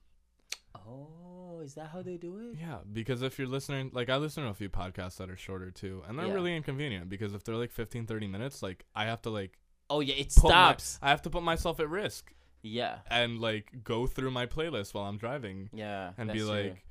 [0.74, 2.56] Oh, is that how they do it?
[2.60, 5.70] Yeah, because if you're listening, like, I listen to a few podcasts that are shorter
[5.70, 6.32] too, and they're Yeah.
[6.34, 9.58] really inconvenient because if they're like 15, 30 minutes, like, I have to, like,
[9.90, 10.98] Oh yeah, it put my- stops.
[11.02, 13.00] I have to put myself at risk yeah.
[13.08, 16.12] and, like, go through my playlist while I'm driving Yeah.
[16.18, 16.48] and be true.
[16.48, 16.84] like,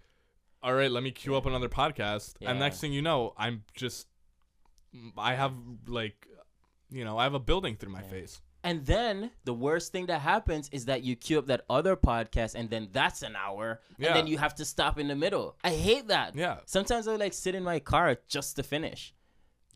[0.62, 2.36] all right, let me queue up another podcast.
[2.42, 4.08] And next thing you know, I'm just,
[5.18, 5.54] I have,
[5.88, 6.28] like,
[6.90, 8.10] you know, I have a building through my Yeah.
[8.10, 8.42] face.
[8.64, 12.55] And then the worst thing that happens is that you queue up that other podcast,
[12.55, 14.07] and then that's an hour, Yeah.
[14.09, 15.57] and then you have to stop in the middle.
[15.64, 16.36] I hate that.
[16.36, 16.57] Yeah.
[16.66, 19.14] Sometimes I like sit in my car just to finish.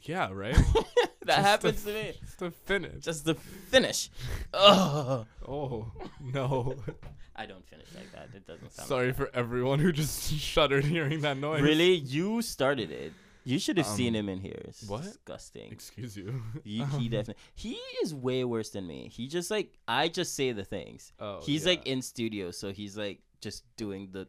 [0.04, 0.56] Yeah, right?
[1.26, 2.14] that Just happens to, to me.
[2.22, 3.04] Just to finish.
[3.04, 4.10] Just to finish.
[4.54, 5.26] Ugh.
[5.48, 6.76] oh, no.
[7.36, 8.30] I don't finish like that.
[8.36, 8.88] It doesn't sound.
[8.88, 11.40] Sorry like for everyone who just shuddered hearing that that.
[11.42, 11.62] noise.
[11.62, 13.12] Really, you started it.
[13.48, 14.62] You should have seen Um, him in here.
[14.66, 15.04] It's what?
[15.04, 15.72] Disgusting.
[15.72, 16.42] Excuse you.
[16.64, 17.42] He, Um, he definitely.
[17.56, 17.74] He
[18.04, 19.10] is way worse than me.
[19.12, 21.14] He just like I just say the things.
[21.20, 21.70] Oh, he's yeah.
[21.72, 24.28] like in studio, so he's like just doing the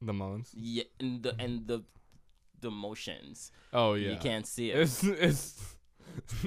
[0.00, 0.50] the moans.
[0.54, 1.82] yeah and the and the
[2.60, 3.52] the motions.
[3.72, 4.10] Oh yeah.
[4.10, 4.78] You can't see it.
[4.78, 5.40] Is is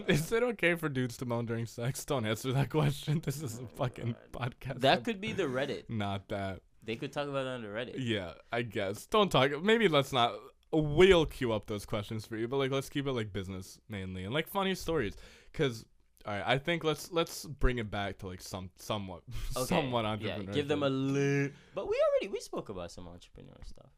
[0.08, 2.04] is it okay for dudes to moan during sex?
[2.06, 3.22] Don't answer that question.
[3.24, 4.82] This is a fucking podcast.
[4.82, 5.90] That could be the Reddit.
[5.90, 6.62] Not that.
[6.84, 7.96] They could talk about it on the Reddit.
[8.00, 9.06] Yeah, I guess.
[9.06, 9.52] Don't talk.
[9.64, 10.34] Maybe let's not.
[10.72, 14.24] We'll queue up those questions for you, but like let's keep it like business mainly
[14.24, 15.16] and like funny stories.
[15.54, 15.86] Cause
[16.26, 19.24] all right, I think let's let's bring it back to like some somewhat
[19.58, 19.66] Okay.
[19.66, 21.54] somewhat Yeah, give them a lit.
[21.76, 23.90] But we already we spoke about some entrepreneur stuff.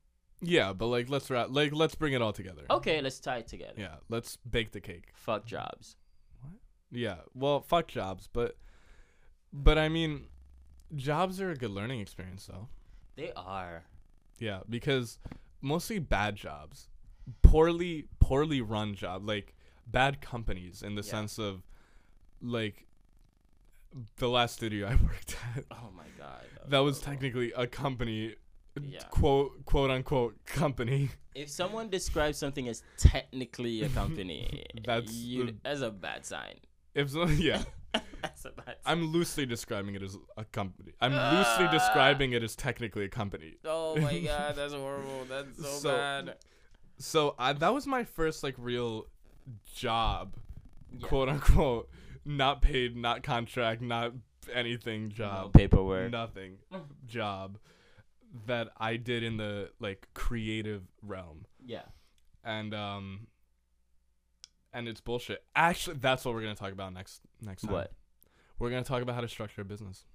[0.41, 2.63] yeah, but like let's wrap like let's bring it all together.
[2.69, 3.73] Okay, let's tie it together.
[3.77, 5.11] Yeah, let's bake the cake.
[5.13, 5.97] Fuck jobs.
[6.41, 6.53] What?
[6.91, 8.57] Yeah, well, fuck jobs, but
[9.51, 10.25] but I mean,
[10.95, 12.69] jobs are a good learning experience though.
[13.15, 13.83] They are.
[14.39, 15.19] Yeah, because
[15.63, 16.89] mostly bad jobs,
[17.41, 19.55] poorly poorly run job, like
[19.87, 21.09] bad companies in the Yeah.
[21.11, 21.63] sense of
[22.41, 22.85] like
[24.17, 25.63] the last studio I worked at.
[25.71, 26.43] Oh my god.
[26.67, 27.11] That was horrible.
[27.21, 28.35] technically a company,
[28.81, 28.99] Yeah.
[29.09, 31.09] quote quote unquote company.
[31.35, 36.59] If someone describes something as technically a company, That's you, the- that's a bad sign.
[36.93, 37.63] If so, yeah,
[38.23, 38.77] that's a bad.
[38.85, 40.93] I'm loosely describing it as a company.
[40.99, 43.57] I'm loosely describing it as technically a company.
[43.65, 45.25] oh my god, that's horrible.
[45.29, 46.35] That's so, So- bad.
[46.97, 49.07] So I, that was my first like real
[49.75, 50.35] job,
[50.97, 51.07] Yeah.
[51.07, 51.89] quote unquote,
[52.23, 54.13] not paid, not contract, not
[54.53, 56.11] anything No job, paperwork.
[56.11, 56.57] nothing
[57.07, 57.57] job
[58.45, 61.45] that I did in the like creative realm.
[61.65, 61.83] Yeah.
[62.43, 63.27] And um
[64.71, 65.43] and it's bullshit.
[65.55, 67.73] Actually, that's what we're going to talk about next next time.
[67.73, 67.91] What?
[68.63, 70.05] We're going to talk about how to structure a business.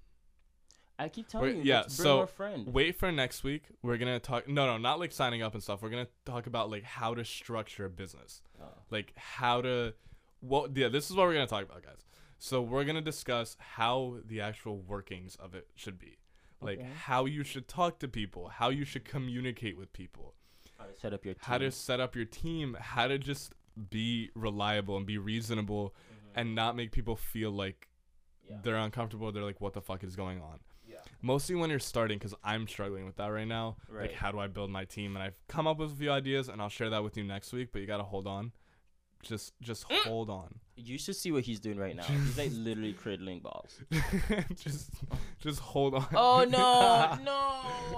[0.97, 1.63] I keep telling Wait, you.
[1.71, 2.67] yeah, bring so our friend.
[2.73, 3.63] Wait for next week.
[3.83, 5.81] We're going to talk No, no, not like signing up and stuff.
[5.81, 8.41] We're going to talk about like how to structure a business.
[8.61, 8.65] Oh.
[8.89, 9.93] like how to
[10.41, 12.05] well yeah this is what we're going to talk about guys
[12.39, 16.17] so we're going to discuss how the actual workings of it should be
[16.61, 16.87] like Okay.
[17.03, 20.33] how you should talk to people how you should communicate with people
[20.77, 21.41] How to set up your team.
[21.43, 23.53] how to set up your team how to just
[23.89, 26.31] be reliable and be reasonable Mhm.
[26.39, 27.88] and not make people feel like
[28.49, 28.57] Yeah.
[28.63, 30.97] they're uncomfortable they're like what the fuck is going on Yeah.
[31.21, 34.47] mostly when you're starting because i'm struggling with that right now like how do i
[34.47, 37.03] build my team and i've come up with a few ideas and i'll share that
[37.03, 38.51] with you next week but you gotta hold on
[39.21, 40.03] Just just Mm.
[40.07, 40.59] hold on.
[40.77, 42.03] You should see what he's doing right now.
[42.03, 43.73] He's like literally cradling balls.
[44.55, 44.91] just
[45.39, 46.07] just hold on.
[46.15, 47.39] Oh no, no!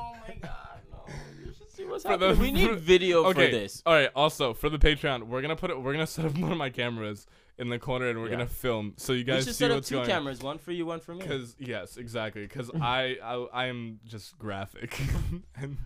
[0.01, 1.05] Oh my god, no!
[1.45, 3.45] You should see what's For the- we need for- video okay.
[3.45, 3.83] for this.
[3.85, 4.09] All right.
[4.15, 5.79] Also, for the Patreon, we're gonna put it.
[5.81, 7.27] We're gonna set up one of my cameras
[7.57, 8.31] in the corner, and we're Yeah.
[8.37, 10.07] gonna film so you guys We should see set up two going.
[10.07, 11.21] cameras, one for you, one for me.
[11.21, 12.43] Because yes, exactly.
[12.43, 14.99] Because I, I I am just graphic,
[15.55, 15.77] and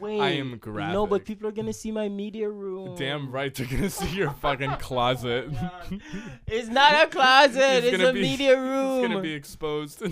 [0.00, 0.94] Wait, am graphic.
[0.94, 2.96] No, but people are gonna see my media room.
[2.96, 5.50] damn right they're gonna see your fucking closet.
[6.46, 7.84] It's not a closet.
[7.84, 9.02] It's It's, a be- media it's room.
[9.02, 10.02] gonna be exposed.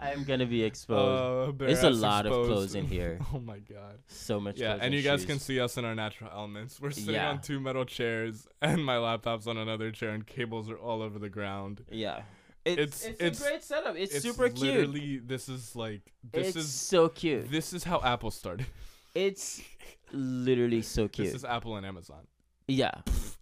[0.00, 1.60] I am gonna be exposed.
[1.62, 3.18] Uh, It's a lot of clothes in here.
[3.34, 3.98] Oh my god.
[4.08, 4.58] so much.
[4.58, 5.26] Yeah, and you guys shoes.
[5.26, 6.80] can see us in our natural elements.
[6.80, 7.30] We're sitting Yeah.
[7.30, 11.18] on two metal chairs, and my laptop's on another chair, and cables are all over
[11.18, 11.84] the ground.
[11.90, 12.22] Yeah.
[12.64, 13.96] It's, It's- it's, a great setup.
[13.96, 14.60] It's, It's super cute.
[14.88, 17.50] Literally, this is like this it's is so cute.
[17.50, 18.66] this is how Apple started.
[19.14, 19.60] It's
[20.12, 21.26] literally so cute.
[21.28, 22.26] This is Apple and Amazon.
[22.68, 22.92] yeah.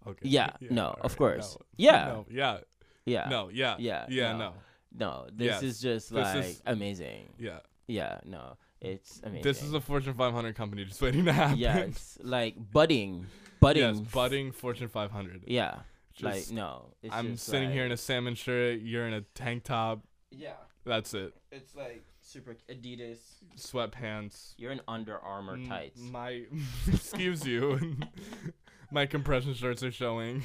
[0.07, 0.19] Okay.
[0.23, 0.49] Yeah.
[0.61, 1.55] no, all of course.
[1.59, 2.05] no, Yeah.
[2.05, 2.25] No.
[2.29, 2.57] Yeah.
[3.05, 3.29] Yeah.
[3.29, 3.49] No.
[3.51, 3.75] Yeah.
[3.77, 4.31] Yeah, Yeah.
[4.31, 4.37] no.
[4.39, 4.53] No.
[4.93, 5.63] No, this Yes.
[5.63, 7.33] is just This like is- amazing.
[7.37, 7.59] Yeah.
[7.87, 8.19] Yeah.
[8.25, 9.43] No, it's amazing.
[9.43, 11.57] This is a Fortune 500 company just waiting to happen.
[11.57, 13.25] yeah, it's like budding,
[13.59, 13.83] budding.
[13.83, 15.43] Yes, budding Fortune 500.
[15.47, 15.79] Yeah.
[16.13, 16.93] Just, like no.
[17.01, 18.81] It's I'm just sitting here in a salmon shirt.
[18.81, 20.03] You're in a tank top.
[20.31, 20.53] Yeah.
[20.85, 21.33] That's it.
[21.51, 23.17] It's like super Adidas.
[23.57, 24.53] Sweatpants.
[24.57, 25.99] You're in Under Armour tights.
[26.01, 26.43] My
[26.87, 27.95] excuse you.
[28.91, 30.43] my compression shorts are showing.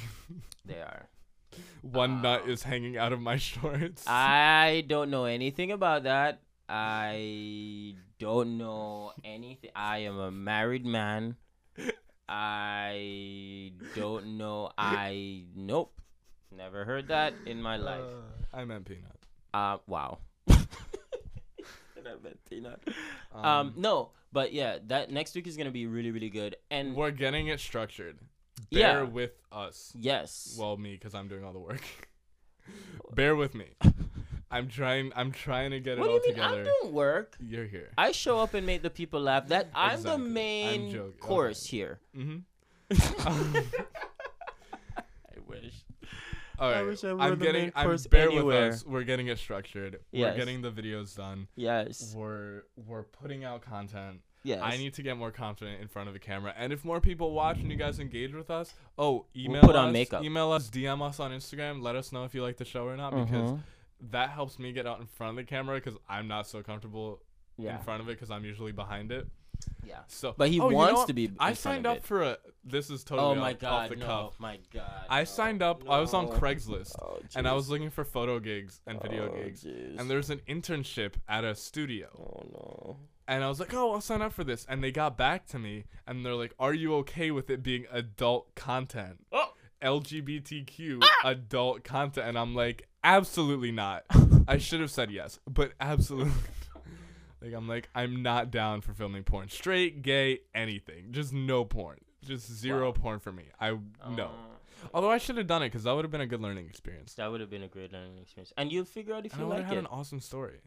[0.65, 1.09] They are.
[1.83, 2.49] One nut Ah.
[2.51, 4.05] is hanging out of my shorts.
[4.07, 6.41] I don't know anything about that.
[6.69, 9.71] I don't know anything.
[9.77, 11.37] I am a married man.
[12.27, 14.71] I don't know.
[14.79, 15.93] I nope.
[16.57, 18.01] Never heard that in my life.
[18.01, 19.19] Uh, I meant peanut.
[19.53, 20.19] Uh wow.
[23.35, 26.57] Um no, but yeah, that next week is gonna be really really good.
[26.71, 28.19] And we're getting it structured.
[28.75, 28.93] Yeah.
[28.95, 29.93] Bear with us.
[29.99, 31.83] yes, Well, me, because I'm doing all the work.
[33.15, 33.67] Bear with me.
[34.51, 35.13] I'm trying.
[35.17, 36.35] I'm trying to get what it do all you mean?
[36.35, 36.59] together.
[36.61, 37.37] I'm doing work.
[37.41, 37.91] You're here.
[37.99, 39.49] I show up and make the people laugh.
[39.49, 40.11] That I'm Exactly.
[40.11, 41.13] the I'm main joking.
[41.21, 41.99] course here.
[42.17, 42.39] Mm-hmm.
[43.27, 43.65] I
[45.47, 45.75] wish.
[46.59, 46.87] All right.
[46.87, 47.63] wish I were I'm the getting.
[47.63, 48.67] main I'm course bear anywhere.
[48.67, 48.87] with us.
[48.87, 49.99] We're getting it structured.
[50.13, 50.33] Yes.
[50.33, 51.49] We're getting the videos done.
[51.57, 52.15] Yes.
[52.17, 54.21] We're we're putting out content.
[54.45, 54.61] Yes.
[54.63, 56.55] I need to get more confident in front of the camera.
[56.57, 59.89] And if more people watch and you guys engage with us, oh, email put on
[59.89, 60.23] us, makeup.
[60.23, 61.83] email us, DM us on Instagram.
[61.83, 63.61] Let us know if you like the show or not because Mhm.
[64.11, 67.23] that helps me get out in front of the camera because I'm not so comfortable
[67.57, 67.79] yeah.
[67.79, 69.27] in front of it because I'm usually behind it.
[69.83, 70.01] Yeah.
[70.09, 71.31] So, But he Oh, you know wants to be.
[71.39, 72.05] I signed up it.
[72.05, 72.39] for a.
[72.65, 73.73] This is totally Oh my off, god!
[73.85, 74.41] off the no, cuff.
[74.41, 75.07] my god.
[75.09, 75.89] I no, signed up.
[75.89, 76.27] I was on.
[76.29, 79.63] Craigslist Oh, and I was looking for photo gigs and video Oh, gigs.
[79.65, 79.99] jeez.
[79.99, 82.09] And there's an internship at a studio.
[82.19, 82.97] Oh no.
[83.27, 84.67] And I was like, oh, I'll sign up for this.
[84.69, 87.87] And they got back to me and they're like, are you okay with it being
[87.91, 89.25] adult content?
[89.33, 89.53] Oh.
[89.83, 92.29] LGBTQ adult content.
[92.29, 94.05] And I'm like, absolutely not.
[94.49, 96.33] I should have said yes, but absolutely.
[97.43, 99.49] like, I'm like, I'm not down for filming porn.
[99.49, 101.09] Straight, gay, anything.
[101.13, 101.99] Just no porn.
[102.25, 102.93] Just zero Wow.
[102.93, 103.45] porn for me.
[103.61, 103.71] I,
[104.11, 104.25] no.
[104.27, 106.67] Uh, Although I should have done it because that would have been a good learning
[106.67, 107.15] experience.
[107.15, 109.47] that would have been a great learning experience, and you'll figure out if And you
[109.49, 109.81] would like had it.
[109.81, 110.61] an awesome story.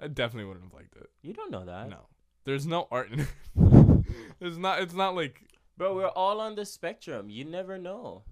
[0.00, 1.10] I definitely wouldn't have liked it.
[1.22, 2.06] You don't know that, No.
[2.44, 3.28] There's no art in it.
[4.40, 4.80] There's not.
[4.80, 5.42] It's not like
[5.76, 5.94] bro.
[5.94, 7.28] We're all on the spectrum.
[7.28, 8.22] You never know.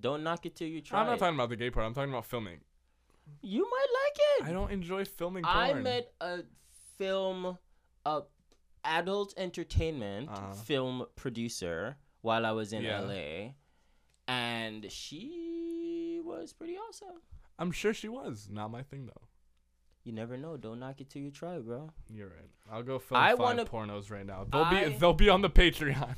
[0.00, 1.00] Don't knock it till you try.
[1.00, 1.18] I'm not it.
[1.18, 1.84] talking about the gay part.
[1.84, 2.60] I'm talking about filming.
[3.42, 4.50] You might like it.
[4.50, 5.56] I don't enjoy filming porn.
[5.56, 6.38] I met a
[6.96, 7.58] film,
[8.06, 8.22] a
[8.84, 10.52] adult entertainment Uh-huh.
[10.54, 13.00] film producer while I was in Yeah.
[13.00, 13.54] LA,
[14.26, 17.20] and she was pretty awesome.
[17.58, 18.48] I'm sure she was.
[18.50, 19.28] Not my thing though.
[20.10, 20.56] You never know.
[20.56, 21.88] Don't knock it till you try, bro.
[22.12, 22.50] You're right.
[22.68, 24.44] I'll go film I 5 wanna- pornos right now.
[24.50, 26.16] They'll I- be they'll be on the Patreon.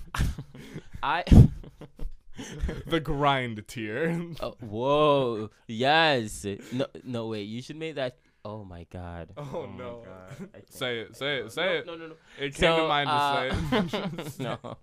[1.02, 1.24] I.
[2.86, 4.18] the grind tier.
[4.40, 5.50] oh, whoa!
[5.66, 6.46] Yes.
[6.72, 7.26] No, no.
[7.26, 7.42] Wait.
[7.42, 8.16] You should make that.
[8.44, 9.28] Oh my god.
[9.36, 10.02] Oh, my no.
[10.04, 10.48] God.
[10.52, 11.16] I say it.
[11.16, 11.52] Say it.
[11.52, 11.86] Say it.
[11.86, 12.14] No, no, no.
[12.40, 14.38] It came to mind to say uh, it.
[14.64, 14.76] no,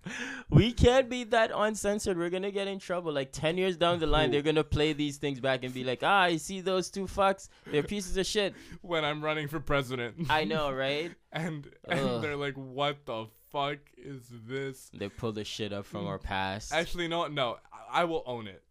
[0.49, 2.18] we can't be that uncensored.
[2.18, 3.12] We're gonna get in trouble.
[3.12, 5.99] Like ten years down the line, they're gonna play these things back and be like,
[6.03, 7.49] "Ah, I see those two fucks.
[7.66, 10.28] They're pieces of shit." when I'm running for president.
[10.30, 11.12] I know, right?
[11.34, 11.97] and Ugh.
[11.97, 16.18] and they're like, "What the fuck is this?" They pull the shit up from our
[16.18, 16.74] past.
[16.74, 17.57] Actually, no, no.
[17.74, 18.64] I, I will own it.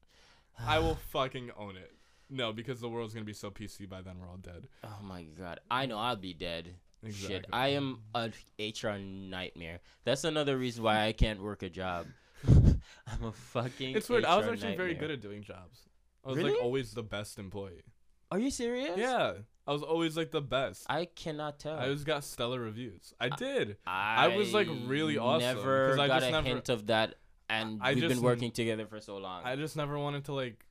[0.59, 1.93] I will fucking own it.
[2.31, 4.69] No, because the world's gonna be so PC by then we're all dead.
[4.85, 6.75] Oh my god, I know I'll be dead.
[7.03, 7.37] Exactly.
[7.37, 9.81] Shit, I am a HR nightmare.
[10.05, 12.07] That's another reason why I can't work a job.
[12.49, 13.97] I'm a fucking.
[13.97, 14.25] It's weird.
[14.25, 15.89] I was HR actually very good at doing jobs.
[16.25, 16.51] I was Really?
[16.53, 17.83] like always the best employee.
[18.31, 18.99] Are you serious?
[18.99, 19.35] Yeah,
[19.67, 20.85] I was always like the best.
[20.91, 21.77] I cannot tell.
[21.79, 23.15] I always got stellar reviews.
[23.19, 23.77] I did.
[23.87, 27.15] I was, like, really awesome, Never 'cause I got just a never- hint of that
[27.49, 29.45] and I we've just- been working together for so long.
[29.45, 30.63] I just never wanted to like,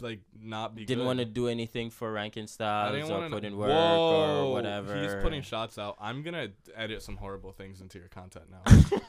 [0.00, 0.84] like not be.
[0.84, 4.52] didn't want to do anything for ranking I styles or put in work Whoa, or
[4.52, 5.00] whatever.
[5.00, 5.96] He's putting shots out.
[6.00, 9.00] I'm gonna edit some horrible things into your content now.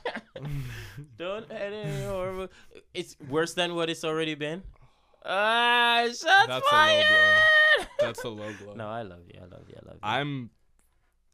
[1.18, 2.48] Don't edit horrible.
[2.94, 4.64] It's worse than what it's already been.
[5.30, 7.06] Ah, shots That's a low fired.
[8.00, 8.76] That's a low blow.
[8.76, 9.42] no, I love you.
[9.42, 9.76] I love you.
[9.76, 10.00] I love you.
[10.02, 10.50] I'm,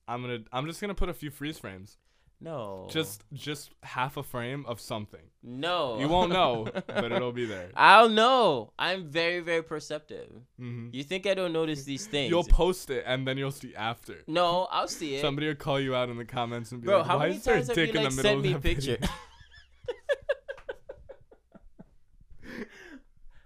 [0.08, 0.40] I'm gonna.
[0.52, 1.98] I'm just gonna put a few freeze frames.
[2.44, 2.88] No.
[2.92, 5.26] Just, just half a frame of something.
[5.42, 6.00] no.
[6.00, 7.70] You won't know, but it'll be there.
[7.76, 8.74] I'll know.
[8.78, 10.30] I'm very, very perceptive.
[10.58, 12.30] hmm You think I don't notice these things?
[12.30, 14.16] You'll post it and then you'll see after.
[14.28, 15.22] no, I'll see it.
[15.22, 17.38] Somebody will call you out in the comments and be Bro, like, how "Why many
[17.38, 18.62] is there a times have you dick in like the middle sent of me that
[18.62, 18.98] picture?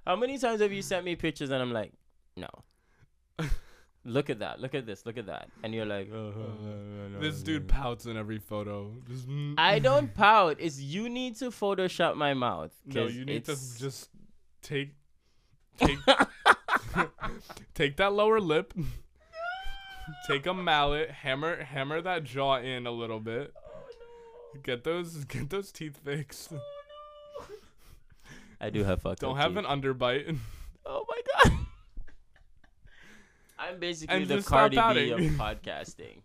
[0.05, 1.93] how many times have you sent me pictures and I'm like,
[2.35, 2.49] no.
[4.07, 4.59] look at that.
[4.59, 5.05] Look at this.
[5.05, 5.49] Look at that.
[5.63, 6.33] And you're like, oh,
[7.19, 8.91] This dude pouts in every photo.
[9.07, 9.55] Just, mm.
[9.57, 10.57] I don't pout.
[10.59, 12.71] It's you need to Photoshop my mouth.
[12.85, 14.09] No, you need to just
[14.61, 14.95] take,
[15.77, 15.99] take,
[17.73, 18.73] take that lower lip.
[20.27, 23.53] take a mallet, hammer, hammer that jaw in a little bit.
[24.63, 26.53] Get those, get those teeth fixed.
[28.59, 29.65] I do have fucked Don't up have teeth.
[29.67, 30.37] an underbite.
[30.85, 31.56] Oh my god.
[33.67, 35.61] I'm basically And the just stop Cardi B of pouting.
[35.63, 36.21] podcasting.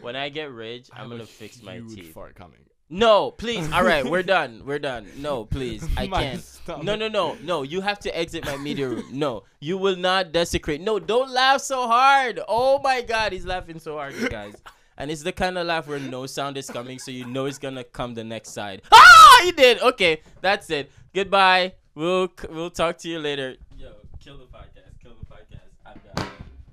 [0.00, 2.14] When I get rich, I I'm have a gonna fix my huge teeth.
[2.14, 2.60] Fart coming.
[2.88, 3.70] No, please.
[3.72, 4.62] All right, we're done.
[4.66, 5.06] We're done.
[5.16, 5.82] No, please.
[5.96, 6.42] I My can't.
[6.42, 6.84] stomach.
[6.84, 7.62] No, no, no, no.
[7.62, 9.04] You have to exit my media room.
[9.10, 10.80] No, you will not desecrate.
[10.80, 12.38] No, don't laugh so hard.
[12.48, 14.54] Oh my God, he's laughing so hard, you guys.
[14.98, 17.58] And it's the kind of laugh where no sound is coming, so you know it's
[17.58, 18.82] gonna come the next side.
[18.92, 19.80] Ah, he did.
[19.80, 20.92] Okay, that's it.
[21.14, 21.72] Goodbye.
[21.94, 23.56] We'll we'll talk to you later.
[23.78, 25.00] Yo, kill the podcast.
[25.02, 25.70] Kill the podcast.
[25.86, 26.28] I'm done.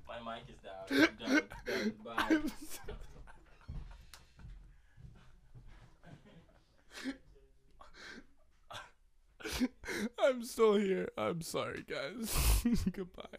[0.06, 0.74] My mic is down.
[0.79, 0.79] I'm
[10.18, 11.08] I'm still here.
[11.16, 12.62] I'm sorry, guys.
[12.92, 13.38] Goodbye.